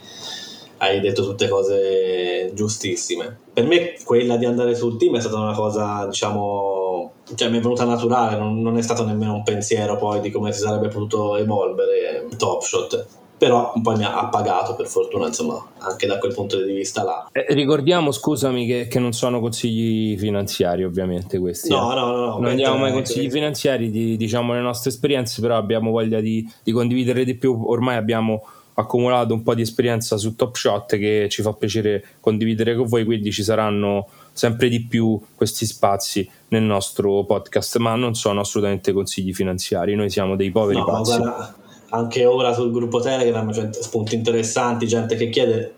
hai 0.77 1.01
detto 1.01 1.23
tutte 1.23 1.49
cose 1.49 2.51
giustissime. 2.53 3.39
Per 3.51 3.65
me 3.65 3.95
quella 4.05 4.37
di 4.37 4.45
andare 4.45 4.73
sul 4.73 4.97
team 4.97 5.17
è 5.17 5.19
stata 5.19 5.35
una 5.35 5.53
cosa, 5.53 6.05
diciamo, 6.05 7.11
cioè 7.35 7.49
mi 7.49 7.57
è 7.57 7.61
venuta 7.61 7.83
naturale, 7.83 8.37
non, 8.37 8.61
non 8.61 8.77
è 8.77 8.81
stato 8.81 9.03
nemmeno 9.03 9.33
un 9.33 9.43
pensiero 9.43 9.97
poi 9.97 10.21
di 10.21 10.31
come 10.31 10.53
si 10.53 10.61
sarebbe 10.61 10.87
potuto 10.87 11.35
evolvere 11.35 12.25
Top 12.37 12.61
Shot 12.61 13.05
però 13.45 13.73
poi 13.79 13.97
mi 13.97 14.03
ha 14.03 14.17
appagato 14.17 14.73
per 14.73 14.87
fortuna 14.87 15.27
insomma 15.27 15.63
anche 15.77 16.07
da 16.07 16.17
quel 16.17 16.33
punto 16.33 16.59
di 16.63 16.73
vista 16.73 17.03
là 17.03 17.27
eh, 17.31 17.45
ricordiamo 17.49 18.11
scusami 18.11 18.65
che, 18.65 18.87
che, 18.87 18.97
non 18.97 19.13
sono 19.13 19.39
consigli 19.39 20.17
finanziari 20.17 20.83
ovviamente 20.83 21.37
questi 21.37 21.69
no 21.69 21.91
eh. 21.91 21.95
no 21.95 22.05
no, 22.07 22.25
no 22.25 22.39
non 22.39 22.55
diamo 22.55 22.77
mai 22.77 22.91
consigli 22.91 23.29
finanziari 23.29 23.91
di, 23.91 24.17
diciamo 24.17 24.53
le 24.53 24.61
nostre 24.61 24.89
esperienze 24.89 25.41
però 25.41 25.57
abbiamo 25.57 25.91
voglia 25.91 26.21
di, 26.21 26.51
di 26.63 26.71
condividere 26.71 27.23
di 27.23 27.35
più 27.35 27.55
ormai 27.67 27.97
abbiamo 27.97 28.41
accumulato 28.77 29.33
un 29.33 29.43
po' 29.43 29.53
di 29.53 29.61
esperienza 29.61 30.17
su 30.17 30.35
Top 30.35 30.55
Shot 30.55 30.97
che 30.97 31.27
ci 31.29 31.41
fa 31.41 31.53
piacere 31.53 32.03
condividere 32.19 32.75
con 32.75 32.87
voi, 32.87 33.05
quindi 33.05 33.31
ci 33.31 33.41
saranno 33.41 34.09
sempre 34.33 34.67
di 34.67 34.83
più 34.83 35.17
questi 35.33 35.65
spazi 35.65 36.29
nel 36.49 36.63
nostro 36.63 37.23
podcast, 37.23 37.77
ma 37.77 37.95
non 37.95 38.15
sono 38.15 38.41
assolutamente 38.41 38.91
consigli 38.91 39.33
finanziari, 39.33 39.95
noi 39.95 40.09
siamo 40.09 40.35
dei 40.35 40.51
poveri 40.51 40.79
no, 40.79 40.83
pazzi. 40.83 41.17
Guarda, 41.17 41.55
anche 41.95 42.25
ora 42.25 42.53
sul 42.53 42.71
gruppo 42.71 42.99
Telegram 42.99 43.49
c'è 43.51 43.69
spunti 43.71 44.15
interessanti, 44.15 44.85
gente 44.85 45.15
che 45.15 45.29
chiede, 45.29 45.75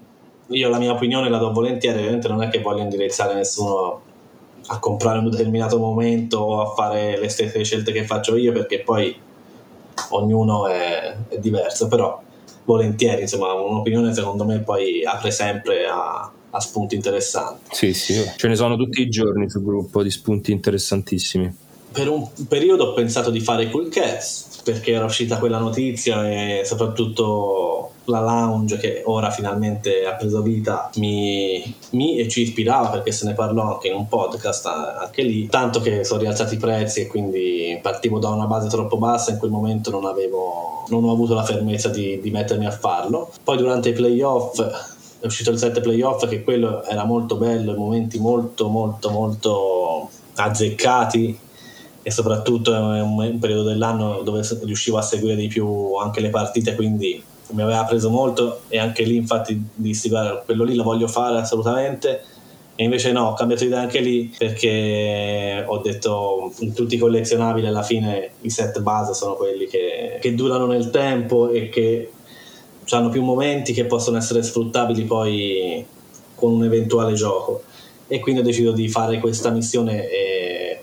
io 0.48 0.70
la 0.70 0.80
mia 0.80 0.92
opinione 0.92 1.30
la 1.30 1.38
do 1.38 1.52
volentieri, 1.52 2.00
ovviamente 2.00 2.28
non 2.28 2.42
è 2.42 2.50
che 2.50 2.60
voglio 2.60 2.82
indirizzare 2.82 3.36
nessuno 3.36 4.02
a 4.70 4.80
comprare 4.80 5.20
in 5.20 5.26
un 5.26 5.32
determinato 5.32 5.78
momento 5.78 6.40
o 6.40 6.62
a 6.62 6.74
fare 6.74 7.18
le 7.20 7.30
stesse 7.30 7.64
scelte 7.64 7.92
che 7.92 8.04
faccio 8.04 8.36
io 8.36 8.52
perché 8.52 8.82
poi 8.82 9.16
ognuno 10.10 10.68
è, 10.68 11.16
è 11.28 11.38
diverso, 11.38 11.88
però 11.88 12.22
volentieri, 12.66 13.22
insomma, 13.22 13.54
un'opinione 13.54 14.14
secondo 14.14 14.44
me 14.44 14.60
poi 14.60 15.06
apre 15.06 15.32
sempre 15.32 15.86
a, 15.86 16.32
a 16.50 16.60
spunti 16.60 16.96
interessanti. 16.96 17.76
Sì, 17.76 17.94
sì, 17.94 18.22
ce 18.36 18.48
ne 18.48 18.56
sono 18.56 18.76
tutti 18.76 19.02
i 19.02 19.08
giorni 19.08 19.50
sul 19.50 19.64
gruppo 19.64 20.04
di 20.04 20.10
spunti 20.10 20.52
interessantissimi. 20.52 21.66
Per 21.98 22.08
un 22.08 22.28
periodo 22.48 22.84
ho 22.84 22.94
pensato 22.94 23.32
di 23.32 23.40
fare 23.40 23.72
Cool 23.72 23.90
Cats 23.90 24.62
perché 24.64 24.92
era 24.92 25.06
uscita 25.06 25.40
quella 25.40 25.58
notizia 25.58 26.30
e 26.30 26.62
soprattutto 26.64 27.94
la 28.04 28.20
lounge 28.20 28.78
che 28.78 29.02
ora 29.04 29.32
finalmente 29.32 30.06
ha 30.06 30.14
preso 30.14 30.44
vita 30.44 30.92
mi, 30.98 31.76
mi, 31.94 32.20
e 32.20 32.28
ci 32.28 32.42
ispirava 32.42 32.90
perché 32.90 33.12
se 33.12 33.26
ne 33.26 33.34
parlò 33.34 33.74
anche 33.74 33.88
in 33.88 33.96
un 33.96 34.08
podcast 34.08 34.68
anche 34.68 35.24
lì. 35.24 35.48
Tanto 35.48 35.80
che 35.80 36.04
sono 36.04 36.22
rialzati 36.22 36.54
i 36.54 36.60
prezzi 36.60 37.02
e 37.02 37.08
quindi 37.08 37.80
partivo 37.82 38.20
da 38.20 38.30
una 38.30 38.46
base 38.46 38.68
troppo 38.70 38.98
bassa 38.98 39.32
in 39.32 39.40
quel 39.40 39.50
momento 39.50 39.90
non 39.90 40.06
avevo 40.06 40.86
non 40.90 41.04
ho 41.04 41.12
avuto 41.12 41.34
la 41.34 41.44
fermezza 41.44 41.90
di, 41.90 42.20
di 42.22 42.30
mettermi 42.30 42.68
a 42.68 42.72
farlo. 42.72 43.32
Poi 43.44 43.58
durante 43.58 43.90
i 43.90 43.94
playoff 43.94 44.62
è 45.20 45.26
uscito 45.26 45.50
il 45.50 45.58
7 45.58 45.82
playoff 45.82 46.28
che 46.28 46.44
quello 46.44 46.84
era 46.84 47.06
molto 47.06 47.38
bello 47.38 47.72
in 47.72 47.78
momenti 47.80 48.20
molto 48.20 48.68
molto 48.68 49.10
molto 49.10 50.10
azzeccati 50.36 51.46
e 52.08 52.12
soprattutto 52.12 52.74
è 52.74 52.80
un, 52.80 53.20
un 53.20 53.38
periodo 53.38 53.64
dell'anno 53.64 54.22
dove 54.22 54.42
riuscivo 54.64 54.98
a 54.98 55.02
seguire 55.02 55.36
di 55.36 55.50
più 55.50 55.96
anche 55.96 56.22
le 56.22 56.30
partite 56.30 56.74
quindi 56.74 57.22
mi 57.50 57.62
aveva 57.62 57.84
preso 57.84 58.10
molto 58.10 58.62
e 58.70 58.78
anche 58.80 59.04
lì 59.04 59.18
infatti 59.18 59.62
dissi 59.74 60.08
guarda 60.08 60.38
quello 60.38 60.64
lì 60.64 60.74
lo 60.74 60.84
voglio 60.84 61.10
fare 61.10 61.38
assolutamente. 61.38 62.24
E 62.76 62.84
invece 62.86 63.12
no, 63.12 63.28
ho 63.28 63.34
cambiato 63.34 63.66
idea 63.66 63.82
anche 63.82 64.00
lì 64.00 64.34
perché 64.38 65.66
ho 65.68 65.80
detto 65.80 66.54
in 66.60 66.74
tutti 66.74 66.96
i 66.96 66.98
collezionabili 66.98 67.68
alla 67.68 67.84
fine 67.84 68.32
i 68.40 68.50
set 68.50 68.80
base 68.80 69.14
sono 69.14 69.34
quelli 69.34 69.66
che, 69.66 70.18
che 70.22 70.34
durano 70.34 70.66
nel 70.66 70.90
tempo 70.92 71.50
e 71.50 71.68
che 71.68 72.12
hanno 72.92 73.10
più 73.10 73.22
momenti 73.22 73.74
che 73.74 73.84
possono 73.84 74.16
essere 74.16 74.44
sfruttabili 74.44 75.04
poi 75.04 75.86
con 76.36 76.54
un 76.54 76.64
eventuale 76.64 77.16
gioco. 77.16 77.64
E 78.08 78.22
quindi 78.22 78.40
ho 78.40 78.44
deciso 78.46 78.72
di 78.72 78.88
fare 78.88 79.20
questa 79.20 79.50
missione 79.50 80.08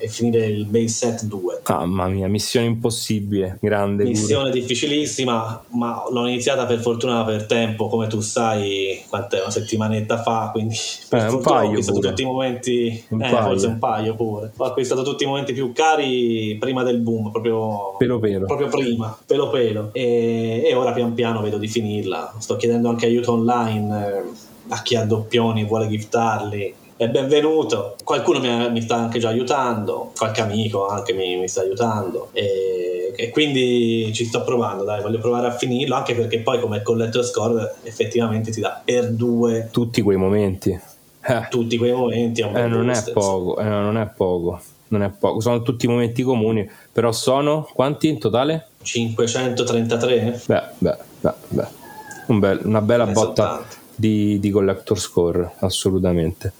e, 0.05 0.09
finire 0.09 0.47
il 0.47 0.67
base 0.67 0.89
set 0.89 1.25
2 1.25 1.63
mamma 1.69 2.07
mia 2.09 2.29
missione 2.29 2.67
impossibile 2.67 3.59
grande 3.61 4.05
missione 4.05 4.51
pure. 4.51 4.61
difficilissima 4.61 5.65
ma 5.71 6.05
l'ho 6.11 6.27
iniziata 6.27 6.67
per 6.67 6.81
fortuna 6.81 7.25
per 7.25 7.47
tempo 7.47 7.89
come 7.89 8.07
tu 8.07 8.21
sai 8.21 9.03
quant'è 9.09 9.41
una 9.41 9.51
settimanetta 9.51 10.23
fa 10.23 10.51
quindi 10.53 10.77
per 11.09 11.27
eh, 11.27 11.29
un 11.29 11.41
paio 11.41 11.69
ho 11.69 11.71
acquistato 11.71 12.01
tutti 12.01 12.23
i 12.23 12.27
momenti 12.27 13.05
un 13.09 13.23
eh, 13.23 13.29
forse 13.55 13.67
un 13.67 13.79
paio 13.79 14.15
pure. 14.15 14.53
Ho 14.57 14.65
acquistato 14.65 15.03
tutti 15.03 15.25
i 15.25 15.27
momenti 15.27 15.53
più 15.53 15.73
cari 15.73 16.57
prima 16.59 16.83
del 16.83 16.99
boom 16.99 17.31
proprio, 17.31 17.97
pelo 17.97 18.19
pelo. 18.19 18.47
proprio 18.47 18.69
prima 18.69 19.17
pelo 19.27 19.51
pelo. 19.51 19.91
E, 19.93 20.63
e 20.65 20.75
ora 20.75 20.93
pian 20.93 21.15
piano 21.15 21.41
vedo 21.41 21.59
di 21.59 21.69
finirla. 21.69 22.35
Sto 22.39 22.57
chiedendo 22.57 22.89
anche 22.89 23.07
aiuto 23.07 23.33
online 23.33 24.07
eh, 24.07 24.23
a 24.69 24.83
chi 24.83 24.97
ha 24.97 25.05
doppioni 25.05 25.63
e 25.63 25.65
vuole 25.65 25.89
giftarli 25.89 26.75
è 26.97 27.09
benvenuto. 27.09 27.97
Qualcuno 28.05 28.39
mi, 28.41 28.71
mi, 28.71 28.81
sta 28.81 28.97
anche 28.97 29.19
già 29.19 29.29
aiutando, 29.29 30.13
qualche 30.17 30.41
amico 30.41 30.87
anche 30.87 31.13
mi, 31.13 31.37
mi 31.37 31.49
sta 31.49 31.63
aiutando 31.63 32.29
e, 32.33 33.13
e, 33.17 33.31
quindi 33.31 34.13
ci 34.15 34.25
sto 34.25 34.45
provando, 34.45 34.85
dai, 34.85 35.03
voglio 35.03 35.19
provare 35.19 35.49
a 35.49 35.51
finirlo 35.51 35.97
anche 35.97 36.15
perché 36.15 36.39
poi 36.41 36.61
come 36.61 36.83
collector 36.83 37.25
score 37.25 37.75
effettivamente 37.83 38.51
ti 38.51 38.61
dà 38.61 38.81
per 38.85 39.11
due 39.11 39.69
tutti 39.71 40.03
quei 40.03 40.17
momenti. 40.17 40.79
Eh. 41.27 41.47
Tutti 41.49 41.79
quei 41.79 41.93
momenti 41.93 42.43
eh, 42.43 42.67
non, 42.67 42.91
è 42.91 43.03
poco, 43.13 43.59
eh, 43.59 43.65
non 43.65 43.97
è 43.97 44.07
poco, 44.07 44.61
non 44.89 45.03
è 45.03 45.09
poco, 45.09 45.41
sono 45.41 45.63
tutti 45.63 45.89
momenti 45.89 46.23
comuni, 46.23 46.69
però 46.93 47.13
sono 47.13 47.67
quanti 47.73 48.09
in 48.09 48.19
totale? 48.19 48.69
533? 48.83 50.43
Beh, 50.47 50.63
beh, 50.79 50.97
beh, 51.21 51.33
beh. 51.49 51.67
Un 52.27 52.39
bel, 52.39 52.61
una 52.65 52.83
bella 52.83 53.07
botta 53.07 53.65
di, 53.95 54.39
di 54.39 54.51
collector 54.51 54.99
score, 54.99 55.55
assolutamente. 55.61 56.53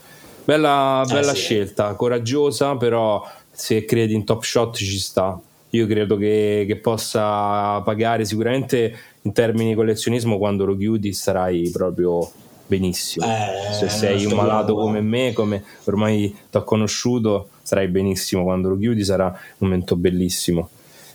Bella, 0.45 1.03
eh, 1.03 1.11
bella 1.11 1.31
eh, 1.31 1.35
sì. 1.35 1.41
scelta, 1.41 1.93
coraggiosa, 1.95 2.77
però 2.77 3.27
se 3.51 3.83
credi 3.83 4.13
in 4.13 4.23
top 4.23 4.43
shot 4.43 4.75
ci 4.75 4.99
sta. 4.99 5.39
Io 5.71 5.87
credo 5.87 6.15
che, 6.15 6.65
che 6.67 6.77
possa 6.77 7.81
pagare 7.81 8.23
sicuramente 8.23 8.95
in 9.23 9.33
termini 9.33 9.69
di 9.69 9.75
collezionismo 9.75 10.37
quando 10.37 10.63
lo 10.63 10.77
chiudi 10.77 11.11
sarai 11.11 11.69
proprio 11.71 12.31
benissimo. 12.67 13.25
Eh, 13.25 13.73
se 13.73 13.89
sei 13.89 14.25
un 14.25 14.33
malato 14.33 14.75
come 14.75 15.01
me, 15.01 15.33
come 15.33 15.63
ormai 15.85 16.33
ti 16.49 16.57
ho 16.57 16.63
conosciuto, 16.63 17.49
sarai 17.63 17.87
benissimo. 17.87 18.43
Quando 18.43 18.69
lo 18.69 18.77
chiudi 18.77 19.03
sarà 19.03 19.25
un 19.25 19.67
momento 19.67 19.95
bellissimo. 19.95 20.69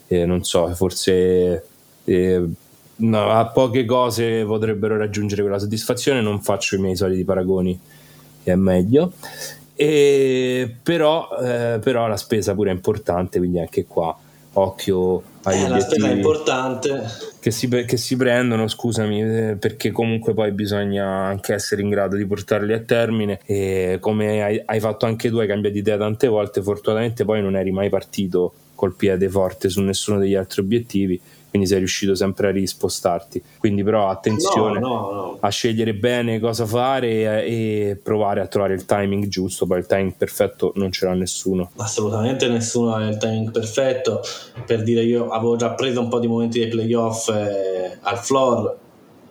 Eh, 0.09 0.27
non 0.27 0.43
so, 0.45 0.75
forse 0.75 1.64
eh, 2.05 2.45
no, 2.97 3.31
a 3.31 3.47
poche 3.47 3.85
cose 3.85 4.45
potrebbero 4.45 4.97
raggiungere 4.99 5.43
quella 5.43 5.59
soddisfazione. 5.59 6.21
Non 6.21 6.43
faccio 6.43 6.75
i 6.75 6.81
miei 6.81 6.97
soliti 6.97 7.25
paragoni 7.25 7.81
è 8.42 8.55
meglio. 8.55 9.12
E 9.74 10.76
però, 10.83 11.29
eh, 11.40 11.79
però 11.83 12.07
la 12.07 12.16
spesa 12.16 12.55
pure 12.55 12.70
è 12.70 12.74
importante, 12.74 13.38
quindi 13.38 13.61
anche 13.61 13.87
qua 13.87 14.14
occhio 14.53 15.22
agli 15.42 15.62
eh, 15.62 15.64
obiettivi. 15.64 15.70
La 15.72 15.81
spesa 15.81 16.09
è 16.09 16.12
importante. 16.12 17.03
Che 17.40 17.50
si, 17.50 17.68
che 17.68 17.96
si, 17.96 18.16
prendono, 18.16 18.68
scusami, 18.68 19.22
eh, 19.22 19.57
perché 19.59 19.90
comunque 19.90 20.35
poi 20.35 20.50
bisogna 20.53 21.07
anche 21.07 21.55
essere 21.55 21.81
in 21.83 21.88
grado 21.88 22.16
di 22.16 22.26
portarli 22.26 22.72
a 22.72 22.81
termine 22.81 23.40
e 23.46 23.96
come 24.00 24.42
hai, 24.42 24.62
hai 24.64 24.81
fatto 24.81 25.07
anche 25.07 25.31
tu, 25.31 25.38
hai 25.38 25.46
cambiato 25.46 25.79
idea 25.79 25.96
tante 25.96 26.29
volte, 26.29 26.62
fortunatamente 26.62 27.24
poi 27.24 27.40
non 27.40 27.57
eri 27.57 27.70
mai 27.70 27.88
partito 27.88 28.53
col 28.74 28.94
piede 28.94 29.29
forte 29.29 29.68
su 29.68 29.81
nessuno 29.83 30.18
degli 30.18 30.35
altri 30.35 30.61
obiettivi 30.61 31.20
quindi 31.50 31.68
sei 31.68 31.78
riuscito 31.78 32.14
sempre 32.14 32.48
a 32.48 32.50
rispostarti. 32.52 33.42
Quindi 33.58 33.82
però 33.82 34.08
attenzione 34.08 34.78
no, 34.78 34.88
no, 34.88 35.10
no. 35.10 35.36
a 35.40 35.48
scegliere 35.48 35.94
bene 35.94 36.38
cosa 36.38 36.64
fare 36.64 37.44
e 37.44 38.00
provare 38.02 38.40
a 38.40 38.46
trovare 38.46 38.74
il 38.74 38.86
timing 38.86 39.26
giusto, 39.26 39.66
poi 39.66 39.80
il 39.80 39.86
timing 39.86 40.14
perfetto 40.16 40.72
non 40.76 40.92
ce 40.92 41.06
l'ha 41.06 41.14
nessuno. 41.14 41.70
Assolutamente 41.76 42.48
nessuno 42.48 42.94
ha 42.94 43.06
il 43.06 43.18
timing 43.18 43.50
perfetto, 43.50 44.20
per 44.64 44.82
dire 44.82 45.02
io 45.02 45.28
avevo 45.28 45.56
già 45.56 45.70
preso 45.72 46.00
un 46.00 46.08
po' 46.08 46.20
di 46.20 46.28
momenti 46.28 46.60
dei 46.60 46.68
playoff 46.68 47.28
eh, 47.28 47.98
al 48.00 48.18
floor 48.18 48.78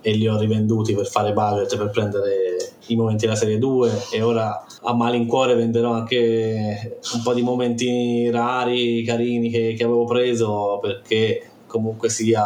e 0.02 0.12
li 0.14 0.28
ho 0.28 0.38
rivenduti 0.38 0.94
per 0.94 1.08
fare 1.08 1.34
budget, 1.34 1.78
per 1.78 1.90
prendere 1.90 2.74
i 2.88 2.96
momenti 2.96 3.26
della 3.26 3.38
serie 3.38 3.58
2 3.58 3.92
e 4.12 4.22
ora 4.22 4.66
a 4.82 4.94
malincuore 4.94 5.56
venderò 5.56 5.92
anche 5.92 7.00
un 7.14 7.22
po' 7.22 7.34
di 7.34 7.42
momenti 7.42 8.30
rari, 8.30 9.04
carini 9.04 9.50
che, 9.50 9.76
che 9.78 9.84
avevo 9.84 10.06
preso 10.06 10.80
perché 10.82 11.44
comunque 11.70 12.10
sia 12.10 12.46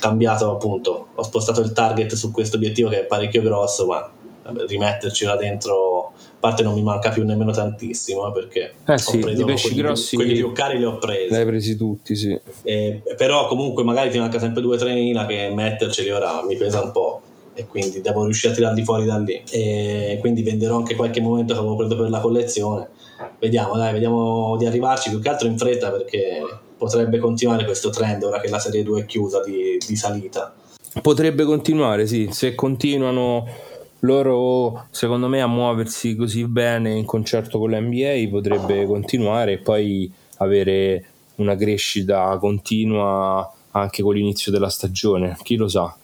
cambiato 0.00 0.50
appunto. 0.50 1.08
Ho 1.14 1.22
spostato 1.22 1.60
il 1.60 1.72
target 1.72 2.14
su 2.14 2.32
questo 2.32 2.56
obiettivo 2.56 2.88
che 2.88 3.00
è 3.00 3.04
parecchio 3.04 3.42
grosso 3.42 3.86
ma 3.86 4.10
rimetterci 4.66 5.24
là 5.24 5.36
dentro 5.36 6.12
a 6.14 6.38
parte 6.38 6.62
non 6.62 6.74
mi 6.74 6.82
manca 6.82 7.10
più 7.10 7.24
nemmeno 7.24 7.50
tantissimo 7.50 8.28
eh, 8.28 8.32
perché 8.32 8.74
eh 8.86 8.98
sì, 8.98 9.16
ho 9.16 9.20
preso 9.20 9.44
quelli, 9.44 9.74
grossi, 9.74 10.14
quelli 10.14 10.34
più 10.34 10.52
cari 10.52 10.78
li 10.78 10.84
ho 10.84 10.98
presi. 10.98 11.30
li 11.30 11.36
hai 11.36 11.46
presi 11.46 11.76
tutti 11.76 12.14
sì. 12.14 12.38
Eh, 12.62 13.02
però 13.16 13.48
comunque 13.48 13.82
magari 13.82 14.10
ti 14.10 14.18
manca 14.18 14.38
sempre 14.38 14.62
2-3 14.62 14.94
mila 14.94 15.26
che 15.26 15.50
metterceli 15.52 16.10
ora 16.10 16.44
mi 16.44 16.56
pesa 16.56 16.82
un 16.82 16.92
po' 16.92 17.20
e 17.54 17.66
quindi 17.66 18.02
devo 18.02 18.24
riuscire 18.24 18.52
a 18.52 18.54
tirarli 18.56 18.84
fuori 18.84 19.06
da 19.06 19.18
lì. 19.18 19.42
E 19.50 20.18
quindi 20.20 20.42
venderò 20.42 20.76
anche 20.76 20.94
qualche 20.94 21.22
momento 21.22 21.54
che 21.54 21.58
avevo 21.58 21.74
preso 21.74 21.96
per 21.96 22.10
la 22.10 22.20
collezione. 22.20 22.90
Vediamo 23.38 23.76
dai 23.76 23.94
vediamo 23.94 24.56
di 24.58 24.66
arrivarci 24.66 25.08
più 25.08 25.20
che 25.20 25.28
altro 25.30 25.48
in 25.48 25.56
fretta 25.56 25.90
perché 25.90 26.42
potrebbe 26.76 27.18
continuare 27.18 27.64
questo 27.64 27.90
trend 27.90 28.22
ora 28.22 28.40
che 28.40 28.48
la 28.48 28.58
Serie 28.58 28.82
2 28.82 29.02
è 29.02 29.06
chiusa 29.06 29.42
di, 29.42 29.78
di 29.86 29.96
salita. 29.96 30.54
Potrebbe 31.00 31.44
continuare, 31.44 32.06
sì, 32.06 32.28
se 32.30 32.54
continuano 32.54 33.46
loro 34.00 34.86
secondo 34.90 35.26
me 35.26 35.40
a 35.40 35.46
muoversi 35.46 36.14
così 36.16 36.46
bene 36.46 36.92
in 36.92 37.06
concerto 37.06 37.58
con 37.58 37.70
l'NBA 37.70 38.28
potrebbe 38.30 38.84
continuare 38.84 39.52
e 39.52 39.58
poi 39.58 40.12
avere 40.38 41.04
una 41.36 41.56
crescita 41.56 42.36
continua 42.38 43.50
anche 43.72 44.02
con 44.02 44.14
l'inizio 44.14 44.52
della 44.52 44.70
stagione, 44.70 45.36
chi 45.42 45.56
lo 45.56 45.68
sa. 45.68 45.94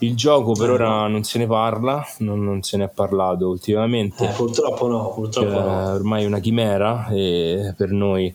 Il 0.00 0.14
gioco 0.14 0.52
per 0.52 0.70
ora 0.70 1.08
non 1.08 1.24
se 1.24 1.38
ne 1.38 1.46
parla, 1.46 2.06
non, 2.18 2.42
non 2.42 2.62
se 2.62 2.76
ne 2.76 2.84
è 2.84 2.88
parlato 2.88 3.48
ultimamente. 3.48 4.24
Eh, 4.24 4.32
purtroppo 4.32 4.86
no, 4.86 5.12
purtroppo 5.12 5.50
è 5.50 5.62
no. 5.62 5.92
ormai 5.92 6.24
una 6.24 6.38
chimera 6.38 7.06
per 7.10 7.90
noi 7.90 8.32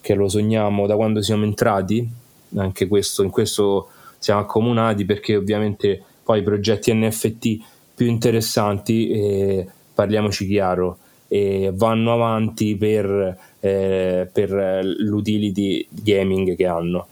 che 0.00 0.14
lo 0.14 0.28
sogniamo 0.28 0.86
da 0.86 0.96
quando 0.96 1.22
siamo 1.22 1.44
entrati, 1.44 2.08
anche 2.56 2.88
questo, 2.88 3.22
in 3.22 3.30
questo 3.30 3.88
siamo 4.18 4.40
accomunati 4.40 5.04
perché 5.04 5.36
ovviamente 5.36 6.02
poi 6.22 6.40
i 6.40 6.42
progetti 6.42 6.92
NFT 6.94 7.58
più 7.94 8.06
interessanti, 8.06 9.10
eh, 9.10 9.66
parliamoci 9.94 10.46
chiaro, 10.46 10.98
eh, 11.28 11.70
vanno 11.74 12.12
avanti 12.12 12.76
per, 12.76 13.36
eh, 13.60 14.28
per 14.32 14.80
l'utility 14.82 15.86
gaming 15.90 16.56
che 16.56 16.66
hanno. 16.66 17.06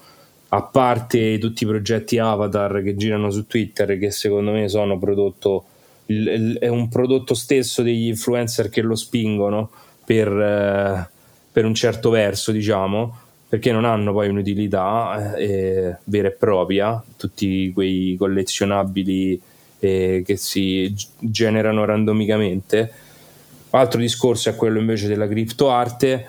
A 0.51 0.63
parte 0.63 1.39
tutti 1.39 1.65
i 1.65 1.67
progetti 1.67 2.19
avatar 2.19 2.83
che 2.83 2.97
girano 2.97 3.31
su 3.31 3.47
Twitter, 3.47 3.99
che 3.99 4.11
secondo 4.11 4.51
me 4.51 4.69
sono 4.69 4.99
prodotto, 4.99 5.65
è 6.07 6.69
un 6.69 6.89
prodotto 6.89 7.35
stesso 7.35 7.83
degli 7.83 8.07
influencer 8.07 8.71
che 8.71 8.81
lo 8.81 8.95
spingono 8.95 9.71
per 10.05 10.29
eh, 10.29 11.11
per 11.59 11.67
un 11.67 11.75
certo 11.75 12.11
verso, 12.11 12.53
diciamo, 12.53 13.19
perché 13.49 13.73
non 13.73 13.85
hanno 13.85 14.13
poi 14.13 14.29
un'utilità 14.29 15.35
eh, 15.35 15.97
vera 16.05 16.29
e 16.29 16.31
propria, 16.31 17.03
tutti 17.17 17.73
quei 17.75 18.15
collezionabili 18.17 19.41
eh, 19.81 20.23
che 20.25 20.37
si 20.37 20.95
generano 21.19 21.85
randomicamente. 21.85 22.93
Altro 23.71 23.99
discorso 23.99 24.51
è 24.51 24.55
quello 24.55 24.79
invece 24.79 25.09
della 25.09 25.27
criptoarte, 25.27 26.27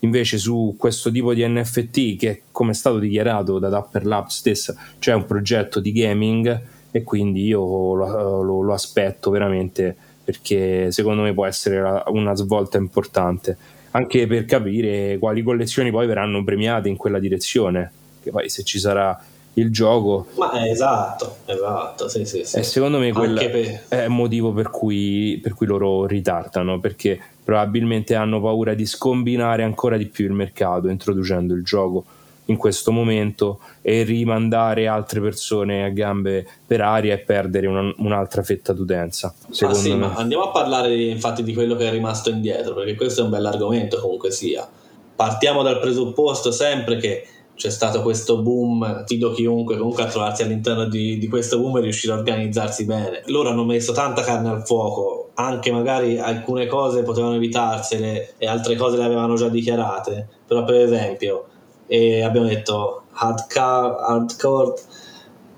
invece 0.00 0.36
su 0.36 0.74
questo 0.76 1.12
tipo 1.12 1.32
di 1.32 1.46
NFT 1.46 2.16
che 2.16 2.42
come 2.50 2.72
è 2.72 2.74
stato 2.74 2.98
dichiarato 2.98 3.60
da 3.60 3.68
Dapper 3.68 4.04
Lab 4.04 4.26
stessa 4.26 4.74
c'è 4.98 5.14
un 5.14 5.26
progetto 5.26 5.78
di 5.78 5.92
gaming 5.92 6.60
e 6.90 7.04
quindi 7.04 7.44
io 7.44 7.94
lo, 7.94 8.42
lo, 8.42 8.62
lo 8.62 8.72
aspetto 8.72 9.30
veramente 9.30 9.96
perché 10.24 10.90
secondo 10.90 11.22
me 11.22 11.32
può 11.32 11.46
essere 11.46 12.02
una 12.06 12.34
svolta 12.34 12.78
importante 12.78 13.56
anche 13.92 14.26
per 14.26 14.44
capire 14.44 15.16
quali 15.18 15.42
collezioni 15.42 15.90
poi 15.90 16.06
verranno 16.06 16.44
premiate 16.44 16.88
in 16.88 16.96
quella 16.96 17.18
direzione, 17.18 17.90
che 18.22 18.30
poi 18.30 18.48
se 18.48 18.62
ci 18.62 18.78
sarà 18.78 19.18
il 19.54 19.70
gioco. 19.70 20.26
Ma 20.36 20.52
è 20.52 20.70
esatto, 20.70 21.36
esatto, 21.44 22.08
sì, 22.08 22.24
sì, 22.24 22.44
sì. 22.44 22.58
E 22.58 22.62
secondo 22.62 22.98
me 22.98 23.12
quello 23.12 23.38
per... 23.38 23.84
è 23.88 24.04
il 24.04 24.10
motivo 24.10 24.52
per 24.52 24.70
cui, 24.70 25.38
per 25.42 25.54
cui 25.54 25.66
loro 25.66 26.06
ritardano, 26.06 26.78
perché 26.80 27.20
probabilmente 27.44 28.14
hanno 28.14 28.40
paura 28.40 28.74
di 28.74 28.86
scombinare 28.86 29.62
ancora 29.62 29.96
di 29.96 30.06
più 30.06 30.26
il 30.26 30.32
mercato 30.32 30.88
introducendo 30.88 31.54
il 31.54 31.64
gioco 31.64 32.04
in 32.46 32.56
questo 32.56 32.90
momento 32.90 33.60
e 33.80 34.02
rimandare 34.02 34.86
altre 34.86 35.20
persone 35.20 35.84
a 35.84 35.88
gambe 35.90 36.46
per 36.66 36.80
aria 36.80 37.14
e 37.14 37.18
perdere 37.18 37.66
una, 37.66 37.92
un'altra 37.98 38.42
fetta 38.42 38.72
d'utenza. 38.72 39.34
Ah, 39.60 39.74
sì, 39.74 39.90
andiamo 39.90 40.44
a 40.44 40.50
parlare 40.50 40.94
infatti 41.04 41.42
di 41.42 41.54
quello 41.54 41.76
che 41.76 41.86
è 41.86 41.90
rimasto 41.90 42.30
indietro, 42.30 42.74
perché 42.74 42.94
questo 42.94 43.20
è 43.20 43.24
un 43.24 43.30
bell'argomento 43.30 44.00
comunque 44.00 44.30
sia. 44.30 44.68
Partiamo 45.14 45.62
dal 45.62 45.78
presupposto 45.78 46.50
sempre 46.50 46.96
che 46.96 47.26
c'è 47.54 47.70
stato 47.70 48.02
questo 48.02 48.40
boom, 48.40 49.04
fido 49.06 49.30
chiunque 49.30 49.76
comunque 49.76 50.02
a 50.02 50.06
trovarsi 50.06 50.42
all'interno 50.42 50.86
di, 50.86 51.18
di, 51.18 51.28
questo 51.28 51.60
boom 51.60 51.76
e 51.76 51.80
riuscire 51.82 52.12
a 52.12 52.16
organizzarsi 52.16 52.84
bene. 52.86 53.22
Loro 53.26 53.50
hanno 53.50 53.64
messo 53.64 53.92
tanta 53.92 54.22
carne 54.22 54.48
al 54.48 54.66
fuoco, 54.66 55.30
anche 55.34 55.70
magari 55.70 56.18
alcune 56.18 56.66
cose 56.66 57.02
potevano 57.02 57.34
evitarsele 57.34 58.34
e 58.38 58.46
altre 58.48 58.74
cose 58.74 58.96
le 58.96 59.04
avevano 59.04 59.36
già 59.36 59.48
dichiarate, 59.48 60.26
però 60.44 60.64
per 60.64 60.80
esempio 60.80 61.46
e 61.86 62.22
abbiamo 62.22 62.46
detto 62.46 63.02
hardcore, 63.12 63.96
hardcore 64.00 64.74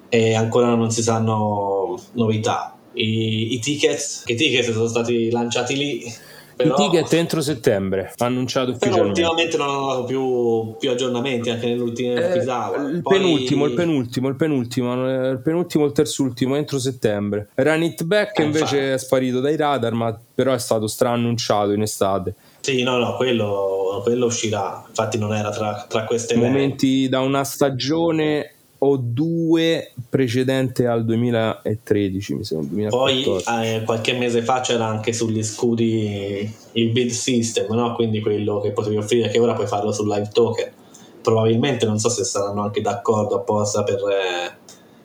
e 0.08 0.34
ancora 0.34 0.74
non 0.74 0.90
si 0.90 1.02
sanno 1.02 1.98
novità. 2.12 2.76
I, 2.92 3.54
i 3.54 3.58
tickets, 3.58 4.22
che 4.24 4.34
i 4.34 4.36
tickets 4.36 4.70
sono 4.70 4.86
stati 4.86 5.30
lanciati 5.30 5.76
lì. 5.76 6.14
Però, 6.56 6.72
I 6.72 6.76
ticket 6.76 7.12
entro 7.14 7.40
settembre, 7.40 8.12
annunciato 8.18 8.70
ufficialmente. 8.70 9.20
Però 9.20 9.30
ultimamente 9.30 9.56
non 9.56 9.68
hanno 9.68 9.86
dato 9.88 10.04
più, 10.04 10.76
più, 10.78 10.90
aggiornamenti 10.90 11.50
anche 11.50 11.66
nell'ultimo 11.66 12.14
eh, 12.14 12.36
Il 12.36 13.00
Poi... 13.02 13.18
penultimo, 13.18 13.64
il 13.64 13.74
penultimo, 13.74 14.28
il 14.28 14.36
penultimo, 14.36 15.30
il 15.30 15.40
penultimo, 15.42 15.84
il 15.84 15.92
terzultimo 15.92 16.54
entro 16.54 16.78
settembre. 16.78 17.48
Run 17.54 17.82
It 17.82 18.04
Back 18.04 18.38
eh, 18.38 18.44
invece 18.44 18.76
infatti. 18.76 18.92
è 18.92 18.98
sparito 18.98 19.40
dai 19.40 19.56
radar, 19.56 19.92
ma 19.94 20.16
però 20.32 20.52
è 20.52 20.58
stato 20.58 20.86
straannunciato 20.86 21.72
in 21.72 21.82
estate. 21.82 22.34
Sì, 22.64 22.82
no, 22.82 22.96
no, 22.96 23.14
quello, 23.16 24.00
quello 24.02 24.24
uscirà. 24.24 24.82
Infatti, 24.88 25.18
non 25.18 25.34
era 25.34 25.50
tra, 25.50 25.84
tra 25.86 26.04
queste 26.04 26.34
momenti 26.34 27.10
da 27.10 27.20
una 27.20 27.44
stagione 27.44 28.52
o 28.78 28.96
due 28.96 29.92
precedente 30.08 30.86
al 30.86 31.04
2013, 31.04 32.34
mi 32.34 32.42
sembra. 32.42 32.68
2014. 32.68 33.44
Poi 33.44 33.66
eh, 33.66 33.82
qualche 33.84 34.14
mese 34.14 34.40
fa 34.40 34.60
c'era 34.60 34.86
anche 34.86 35.12
sugli 35.12 35.42
scudi 35.42 36.50
il 36.72 36.90
bid 36.90 37.10
system, 37.10 37.70
no? 37.74 37.94
quindi 37.94 38.22
quello 38.22 38.60
che 38.60 38.70
potevi 38.70 38.96
offrire, 38.96 39.28
che 39.28 39.38
ora 39.38 39.52
puoi 39.52 39.66
farlo 39.66 39.92
sul 39.92 40.08
live 40.08 40.30
token. 40.32 40.72
Probabilmente 41.20 41.84
non 41.84 41.98
so 41.98 42.08
se 42.08 42.24
saranno 42.24 42.62
anche 42.62 42.80
d'accordo 42.80 43.34
apposta 43.36 43.82
per 43.82 43.96
eh, 43.96 44.56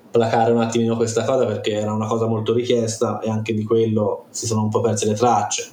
placare 0.10 0.54
un 0.54 0.62
attimino 0.62 0.96
questa 0.96 1.26
cosa 1.26 1.46
perché 1.46 1.74
era 1.74 1.92
una 1.92 2.08
cosa 2.08 2.26
molto 2.26 2.54
richiesta 2.54 3.20
e 3.20 3.30
anche 3.30 3.54
di 3.54 3.66
quello 3.66 4.28
si 4.30 4.46
sono 4.46 4.62
un 4.62 4.70
po' 4.70 4.80
perse 4.80 5.08
le 5.08 5.14
tracce 5.14 5.72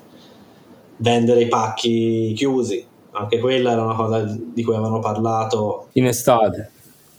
vendere 0.96 1.42
i 1.42 1.48
pacchi 1.48 2.32
chiusi. 2.36 2.84
Anche 3.12 3.38
quella 3.38 3.72
era 3.72 3.82
una 3.82 3.94
cosa 3.94 4.22
di 4.22 4.62
cui 4.62 4.74
avevano 4.74 4.98
parlato 4.98 5.88
in 5.92 6.06
estate. 6.06 6.70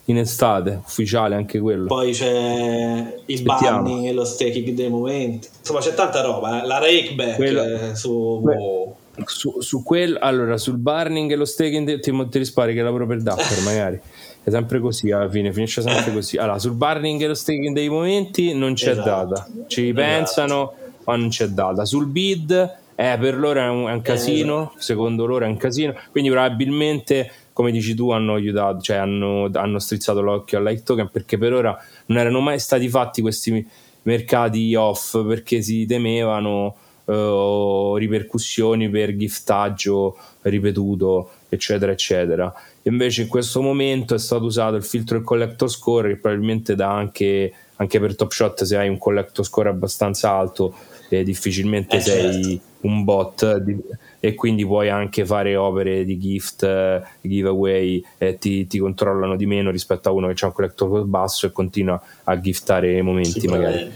In 0.05 0.17
estate, 0.17 0.81
ufficiale 0.85 1.35
anche 1.35 1.59
quello. 1.59 1.87
Poi 1.87 2.13
c'è 2.13 3.21
il 3.25 3.41
banning 3.41 4.05
e 4.05 4.13
lo 4.13 4.23
staking 4.23 4.69
dei 4.69 4.89
momenti. 4.89 5.49
Insomma, 5.59 5.79
c'è 5.79 5.93
tanta 5.95 6.21
roba. 6.21 6.63
Eh. 6.63 6.65
La 6.65 6.77
rakeback 6.77 7.35
quello... 7.35 7.63
Eh, 7.63 7.95
su. 7.95 8.39
Beh, 8.41 9.25
su, 9.25 9.59
su 9.59 9.83
quel, 9.83 10.17
allora, 10.19 10.57
sul 10.57 10.77
burning 10.77 11.31
e 11.31 11.35
lo 11.35 11.45
staking 11.45 11.99
ti, 11.99 12.29
ti 12.29 12.37
rispari 12.37 12.73
che 12.73 12.81
lavoro 12.81 13.05
per 13.05 13.21
Dapper, 13.21 13.61
magari. 13.65 13.99
È 14.43 14.49
sempre 14.49 14.79
così 14.79 15.11
alla 15.11 15.29
fine, 15.29 15.51
finisce 15.51 15.81
sempre 15.81 16.13
così. 16.13 16.37
Allora, 16.37 16.59
sul 16.59 16.73
burning 16.73 17.21
e 17.21 17.27
lo 17.27 17.33
staking 17.33 17.73
dei 17.73 17.89
momenti 17.89 18.53
non 18.53 18.75
c'è 18.75 18.91
esatto. 18.91 19.09
data. 19.09 19.47
Ci 19.67 19.89
esatto. 19.89 20.01
pensano, 20.01 20.73
ma 21.03 21.15
non 21.17 21.29
c'è 21.29 21.47
data. 21.47 21.83
Sul 21.83 22.05
bid 22.05 22.75
eh, 22.99 23.15
per 23.19 23.37
loro 23.37 23.59
è 23.59 23.67
un, 23.67 23.87
è 23.87 23.93
un 23.93 24.01
casino, 24.01 24.73
eh, 24.75 24.81
secondo 24.81 25.27
loro 25.27 25.45
è 25.45 25.47
un 25.47 25.57
casino, 25.57 25.93
quindi 26.09 26.31
probabilmente 26.31 27.31
come 27.53 27.69
dici 27.71 27.93
tu 27.93 28.09
hanno 28.09 28.33
aiutato, 28.33 28.81
cioè 28.81 28.97
hanno, 28.97 29.49
hanno 29.53 29.77
strizzato 29.77 30.21
l'occhio 30.21 30.57
al 30.57 30.63
like 30.63 30.81
token 30.81 31.09
perché 31.11 31.37
per 31.37 31.53
ora 31.53 31.77
non 32.07 32.17
erano 32.17 32.39
mai 32.39 32.57
stati 32.57 32.89
fatti 32.89 33.21
questi 33.21 33.67
mercati 34.03 34.73
off 34.73 35.23
perché 35.25 35.61
si 35.61 35.85
temevano 35.85 36.75
uh, 37.05 37.95
ripercussioni 37.95 38.89
per 38.89 39.15
giftaggio 39.15 40.17
ripetuto 40.43 41.31
eccetera 41.49 41.91
eccetera. 41.91 42.51
Invece 42.83 43.23
in 43.23 43.27
questo 43.27 43.61
momento 43.61 44.15
è 44.15 44.19
stato 44.19 44.45
usato 44.45 44.75
il 44.75 44.83
filtro 44.83 45.17
del 45.17 45.25
collector 45.25 45.69
score 45.69 46.09
che 46.09 46.17
probabilmente 46.17 46.73
dà 46.73 46.91
anche, 46.91 47.53
anche 47.75 47.99
per 47.99 48.15
top 48.15 48.31
shot 48.31 48.63
se 48.63 48.75
hai 48.75 48.89
un 48.89 48.97
collector 48.97 49.45
score 49.45 49.69
abbastanza 49.69 50.31
alto 50.31 50.75
eh, 51.09 51.23
difficilmente 51.23 51.97
eh, 51.97 52.01
sei 52.01 52.43
certo. 52.43 52.66
Un 52.81 53.03
bot 53.03 53.57
di, 53.57 53.75
e 54.19 54.35
quindi 54.35 54.65
puoi 54.65 54.89
anche 54.89 55.25
fare 55.25 55.55
opere 55.55 56.05
di 56.05 56.17
gift, 56.17 56.63
eh, 56.63 57.01
giveaway 57.21 58.03
e 58.17 58.37
ti, 58.37 58.67
ti, 58.67 58.79
controllano 58.79 59.35
di 59.35 59.45
meno 59.45 59.71
rispetto 59.71 60.09
a 60.09 60.11
uno 60.11 60.27
che 60.27 60.43
ha 60.43 60.47
un 60.47 60.53
collector 60.53 61.05
basso 61.05 61.45
e 61.45 61.51
continua 61.51 62.01
a 62.25 62.39
giftare 62.39 63.01
momenti 63.01 63.47
magari. 63.47 63.91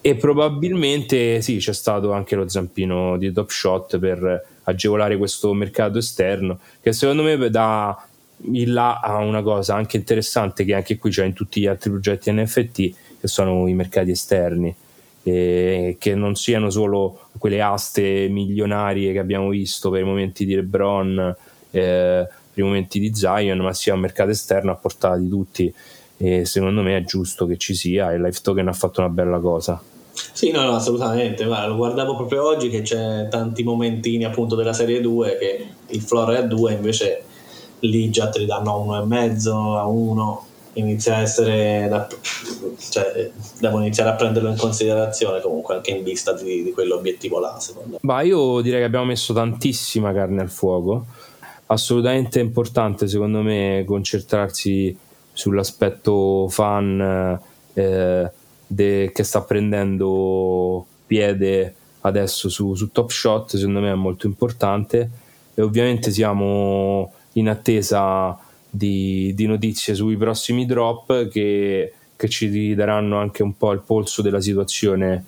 E 0.00 0.16
probabilmente 0.16 1.40
sì 1.40 1.56
c'è 1.56 1.72
stato 1.72 2.12
anche 2.12 2.36
lo 2.36 2.46
zampino 2.46 3.16
di 3.16 3.32
Top 3.32 3.48
Shot 3.48 3.98
per 3.98 4.46
agevolare 4.64 5.16
questo 5.16 5.52
mercato 5.54 5.96
esterno 5.96 6.58
che 6.82 6.92
secondo 6.92 7.22
me 7.22 7.36
dà 7.48 8.06
il 8.52 8.72
là 8.72 9.00
a 9.00 9.18
una 9.18 9.42
cosa 9.42 9.74
anche 9.74 9.96
interessante 9.96 10.64
che 10.64 10.74
anche 10.74 10.98
qui 10.98 11.10
c'è 11.10 11.24
in 11.24 11.32
tutti 11.32 11.60
gli 11.60 11.66
altri 11.66 11.90
progetti 11.90 12.30
NFT 12.30 12.94
che 13.20 13.28
sono 13.28 13.66
i 13.66 13.72
mercati 13.72 14.10
esterni 14.10 14.74
eh, 15.24 15.96
che 15.98 16.14
non 16.14 16.36
siano 16.36 16.70
solo 16.70 17.28
quelle 17.38 17.60
aste 17.60 18.28
milionarie 18.28 19.12
che 19.12 19.18
abbiamo 19.18 19.48
visto 19.48 19.90
per 19.90 20.02
i 20.02 20.04
momenti 20.04 20.44
di 20.44 20.54
LeBron 20.54 21.36
eh, 21.70 22.26
per 22.28 22.62
i 22.62 22.62
momenti 22.62 23.00
di 23.00 23.14
Zion 23.14 23.58
ma 23.58 23.72
sia 23.72 23.94
un 23.94 24.00
mercato 24.00 24.30
esterno 24.30 24.70
a 24.70 24.76
portata 24.76 25.16
di 25.16 25.28
tutti 25.28 25.74
e 26.16 26.44
secondo 26.44 26.82
me 26.82 26.98
è 26.98 27.04
giusto 27.04 27.46
che 27.46 27.56
ci 27.56 27.74
sia 27.74 28.12
e 28.12 28.20
Life 28.20 28.40
Token 28.42 28.68
ha 28.68 28.72
fatto 28.72 29.00
una 29.00 29.08
bella 29.08 29.40
cosa 29.40 29.82
sì, 30.32 30.52
no, 30.52 30.62
no, 30.62 30.76
assolutamente. 30.76 31.44
Guarda, 31.44 31.66
lo 31.66 31.74
guardavo 31.74 32.14
proprio 32.14 32.46
oggi 32.46 32.70
che 32.70 32.82
c'è 32.82 33.26
tanti 33.28 33.64
momentini 33.64 34.24
appunto 34.24 34.54
della 34.54 34.72
serie 34.72 35.00
2 35.00 35.38
che 35.38 35.66
il 35.88 36.00
floor 36.00 36.34
è 36.34 36.38
a 36.38 36.42
2, 36.42 36.72
invece 36.72 37.24
lì 37.80 38.10
già 38.10 38.28
te 38.28 38.38
li 38.38 38.46
danno 38.46 38.94
a 38.94 39.00
1,5, 39.00 39.48
a 39.76 39.86
1. 39.86 40.46
Inizia 40.74 41.16
a 41.16 41.20
essere 41.20 41.86
da, 41.88 42.08
cioè, 42.90 43.30
devo 43.60 43.80
iniziare 43.80 44.10
a 44.10 44.14
prenderlo 44.14 44.48
in 44.48 44.56
considerazione 44.56 45.40
comunque 45.40 45.76
anche 45.76 45.90
in 45.90 46.02
vista 46.02 46.32
di, 46.32 46.62
di 46.62 46.72
quell'obiettivo 46.72 47.38
là 47.38 47.58
secondo 47.60 47.90
me. 47.92 47.98
Ma 48.02 48.22
io 48.22 48.60
direi 48.60 48.80
che 48.80 48.86
abbiamo 48.86 49.06
messo 49.06 49.32
tantissima 49.32 50.12
carne 50.12 50.42
al 50.42 50.50
fuoco 50.50 51.06
assolutamente 51.66 52.40
importante 52.40 53.08
secondo 53.08 53.40
me 53.40 53.84
concentrarsi 53.86 54.96
sull'aspetto 55.32 56.48
fan 56.48 57.38
eh, 57.72 58.30
de, 58.66 59.10
che 59.12 59.22
sta 59.24 59.42
prendendo 59.42 60.86
piede 61.06 61.74
adesso 62.02 62.48
su, 62.48 62.74
su 62.74 62.90
Top 62.90 63.10
Shot, 63.10 63.56
secondo 63.56 63.80
me 63.80 63.90
è 63.90 63.94
molto 63.94 64.26
importante 64.26 65.10
e 65.54 65.62
ovviamente 65.62 66.10
siamo 66.10 67.12
in 67.32 67.48
attesa 67.48 68.38
di, 68.74 69.32
di 69.34 69.46
notizie 69.46 69.94
sui 69.94 70.16
prossimi 70.16 70.66
drop 70.66 71.28
che, 71.28 71.92
che, 72.16 72.28
ci 72.28 72.74
daranno 72.74 73.18
anche 73.18 73.44
un 73.44 73.56
po' 73.56 73.70
il 73.70 73.82
polso 73.86 74.20
della 74.20 74.40
situazione 74.40 75.24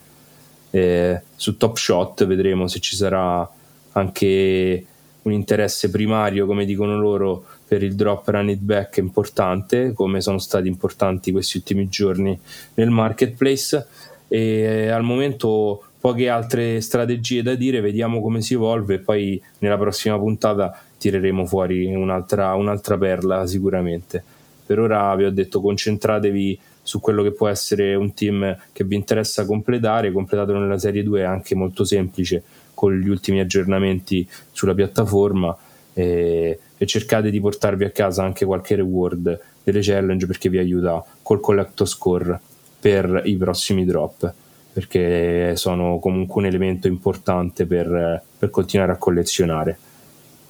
eh, 0.70 1.20
su 1.36 1.56
Top 1.56 1.76
Shot, 1.76 2.26
vedremo 2.26 2.66
se 2.66 2.80
ci 2.80 2.96
sarà 2.96 3.48
anche 3.92 4.86
un 5.22 5.32
interesse 5.32 5.90
primario, 5.90 6.44
come 6.46 6.64
dicono 6.64 6.98
loro, 6.98 7.44
per 7.66 7.84
il 7.84 7.94
drop 7.94 8.26
run 8.28 8.50
it 8.50 8.58
back 8.58 8.96
importante, 8.96 9.92
come 9.92 10.20
sono 10.20 10.38
stati 10.38 10.66
importanti 10.66 11.30
questi 11.30 11.58
ultimi 11.58 11.88
giorni 11.88 12.38
nel 12.74 12.90
marketplace. 12.90 13.86
E 14.28 14.88
al 14.88 15.04
momento 15.04 15.84
poche 16.00 16.28
altre 16.28 16.80
strategie 16.80 17.42
da 17.42 17.54
dire, 17.54 17.80
vediamo 17.80 18.20
come 18.20 18.42
si 18.42 18.54
evolve 18.54 18.94
e 18.94 18.98
poi 18.98 19.40
nella 19.58 19.78
prossima 19.78 20.18
puntata 20.18 20.80
tireremo 20.98 21.46
fuori 21.46 21.94
un'altra, 21.94 22.54
un'altra 22.54 22.96
perla 22.96 23.46
sicuramente. 23.46 24.22
Per 24.66 24.78
ora 24.78 25.14
vi 25.14 25.24
ho 25.24 25.30
detto 25.30 25.60
concentratevi 25.60 26.58
su 26.82 27.00
quello 27.00 27.22
che 27.22 27.32
può 27.32 27.48
essere 27.48 27.94
un 27.94 28.14
team 28.14 28.56
che 28.72 28.84
vi 28.84 28.94
interessa 28.94 29.44
completare, 29.44 30.12
completatelo 30.12 30.58
nella 30.58 30.78
serie 30.78 31.02
2 31.02 31.20
è 31.20 31.24
anche 31.24 31.54
molto 31.54 31.84
semplice 31.84 32.42
con 32.74 32.96
gli 32.96 33.08
ultimi 33.08 33.40
aggiornamenti 33.40 34.28
sulla 34.52 34.74
piattaforma 34.74 35.56
e, 35.92 36.58
e 36.76 36.86
cercate 36.86 37.30
di 37.30 37.40
portarvi 37.40 37.84
a 37.84 37.90
casa 37.90 38.22
anche 38.22 38.44
qualche 38.44 38.76
reward 38.76 39.40
delle 39.64 39.80
challenge 39.80 40.26
perché 40.26 40.48
vi 40.48 40.58
aiuta 40.58 41.04
col 41.22 41.40
collector 41.40 41.88
score 41.88 42.38
per 42.78 43.22
i 43.24 43.36
prossimi 43.36 43.84
drop 43.84 44.32
perché 44.72 45.56
sono 45.56 45.98
comunque 45.98 46.42
un 46.42 46.46
elemento 46.46 46.86
importante 46.86 47.64
per, 47.64 48.22
per 48.38 48.50
continuare 48.50 48.92
a 48.92 48.96
collezionare 48.96 49.78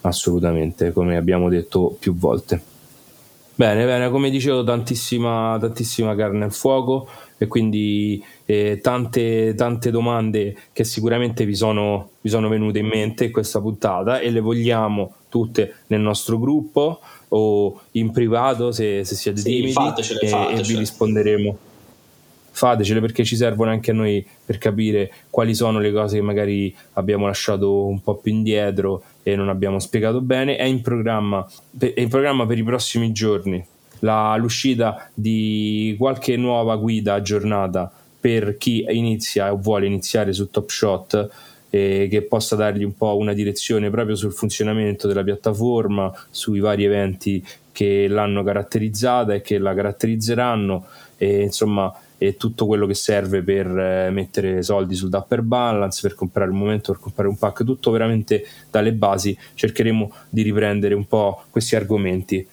assolutamente 0.08 0.92
come 0.92 1.16
abbiamo 1.16 1.48
detto 1.48 1.96
più 1.98 2.16
volte 2.16 2.60
bene 3.54 3.84
bene 3.84 4.10
come 4.10 4.30
dicevo 4.30 4.62
tantissima, 4.64 5.56
tantissima 5.58 6.14
carne 6.14 6.44
al 6.44 6.52
fuoco 6.52 7.08
e 7.38 7.46
quindi 7.46 8.22
eh, 8.46 8.80
tante, 8.82 9.54
tante 9.54 9.90
domande 9.90 10.56
che 10.72 10.84
sicuramente 10.84 11.44
vi 11.44 11.54
sono, 11.54 12.10
vi 12.20 12.30
sono 12.30 12.48
venute 12.48 12.78
in 12.78 12.86
mente 12.86 13.26
in 13.26 13.32
questa 13.32 13.60
puntata 13.60 14.20
e 14.20 14.30
le 14.30 14.40
vogliamo 14.40 15.14
tutte 15.28 15.74
nel 15.88 16.00
nostro 16.00 16.38
gruppo 16.38 17.00
o 17.28 17.80
in 17.92 18.10
privato 18.10 18.72
se, 18.72 19.04
se 19.04 19.14
siete 19.14 19.40
sì, 19.40 19.50
timidi 19.50 19.72
fatecele, 19.72 20.20
e, 20.20 20.28
fatecele. 20.28 20.60
e 20.60 20.64
vi 20.64 20.78
risponderemo 20.78 21.58
fatecele 22.50 23.00
perché 23.00 23.22
ci 23.22 23.36
servono 23.36 23.70
anche 23.70 23.90
a 23.90 23.94
noi 23.94 24.26
per 24.44 24.56
capire 24.56 25.12
quali 25.28 25.54
sono 25.54 25.78
le 25.78 25.92
cose 25.92 26.16
che 26.16 26.22
magari 26.22 26.74
abbiamo 26.94 27.26
lasciato 27.26 27.84
un 27.84 28.00
po' 28.00 28.14
più 28.14 28.32
indietro 28.32 29.02
e 29.28 29.34
non 29.34 29.48
abbiamo 29.48 29.80
spiegato 29.80 30.20
bene. 30.20 30.54
È 30.54 30.62
in 30.62 30.82
programma, 30.82 31.44
è 31.76 32.00
in 32.00 32.08
programma 32.08 32.46
per 32.46 32.58
i 32.58 32.62
prossimi 32.62 33.10
giorni 33.10 33.64
la, 34.00 34.36
l'uscita 34.36 35.10
di 35.12 35.96
qualche 35.98 36.36
nuova 36.36 36.76
guida 36.76 37.14
aggiornata 37.14 37.90
per 38.20 38.56
chi 38.56 38.86
inizia 38.88 39.52
o 39.52 39.56
vuole 39.56 39.86
iniziare 39.86 40.32
su 40.32 40.48
Top 40.48 40.68
Shot 40.68 41.30
eh, 41.70 42.06
che 42.08 42.22
possa 42.22 42.54
dargli 42.54 42.84
un 42.84 42.96
po' 42.96 43.16
una 43.16 43.32
direzione 43.32 43.90
proprio 43.90 44.14
sul 44.14 44.32
funzionamento 44.32 45.08
della 45.08 45.24
piattaforma, 45.24 46.12
sui 46.30 46.60
vari 46.60 46.84
eventi 46.84 47.44
che 47.72 48.06
l'hanno 48.06 48.44
caratterizzata 48.44 49.34
e 49.34 49.40
che 49.40 49.58
la 49.58 49.74
caratterizzeranno 49.74 50.86
e 51.16 51.42
insomma 51.42 51.92
e 52.18 52.36
tutto 52.36 52.66
quello 52.66 52.86
che 52.86 52.94
serve 52.94 53.42
per 53.42 53.66
eh, 53.66 54.10
mettere 54.10 54.62
soldi 54.62 54.94
sul 54.94 55.08
Dapper 55.08 55.42
Balance, 55.42 56.00
per 56.00 56.14
comprare 56.14 56.50
un 56.50 56.58
momento, 56.58 56.92
per 56.92 57.00
comprare 57.00 57.28
un 57.28 57.36
pack, 57.36 57.64
tutto 57.64 57.90
veramente 57.90 58.46
dalle 58.70 58.92
basi. 58.92 59.36
Cercheremo 59.54 60.12
di 60.28 60.42
riprendere 60.42 60.94
un 60.94 61.06
po' 61.06 61.42
questi 61.50 61.76
argomenti. 61.76 62.46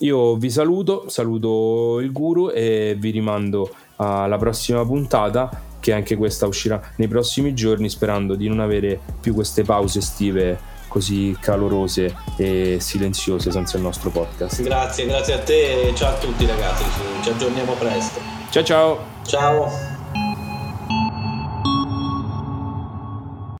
Io 0.00 0.36
vi 0.36 0.48
saluto, 0.50 1.08
saluto 1.08 1.98
il 2.00 2.12
guru 2.12 2.50
e 2.50 2.96
vi 2.98 3.10
rimando 3.10 3.74
alla 3.96 4.38
prossima 4.38 4.84
puntata 4.84 5.66
che 5.80 5.92
anche 5.92 6.16
questa 6.16 6.46
uscirà 6.46 6.80
nei 6.96 7.08
prossimi 7.08 7.54
giorni 7.54 7.88
sperando 7.88 8.34
di 8.34 8.48
non 8.48 8.60
avere 8.60 8.98
più 9.20 9.34
queste 9.34 9.62
pause 9.62 9.98
estive 9.98 10.76
così 10.88 11.36
calorose 11.38 12.16
e 12.36 12.78
silenziose 12.80 13.50
senza 13.50 13.76
il 13.76 13.82
nostro 13.82 14.10
podcast. 14.10 14.62
Grazie, 14.62 15.06
grazie 15.06 15.34
a 15.34 15.38
te 15.38 15.88
e 15.88 15.94
ciao 15.94 16.10
a 16.10 16.18
tutti 16.18 16.46
ragazzi, 16.46 16.84
ci 17.22 17.30
aggiorniamo 17.30 17.74
presto. 17.74 18.20
Ciao 18.50 18.64
ciao. 18.64 18.98
Ciao. 19.24 19.87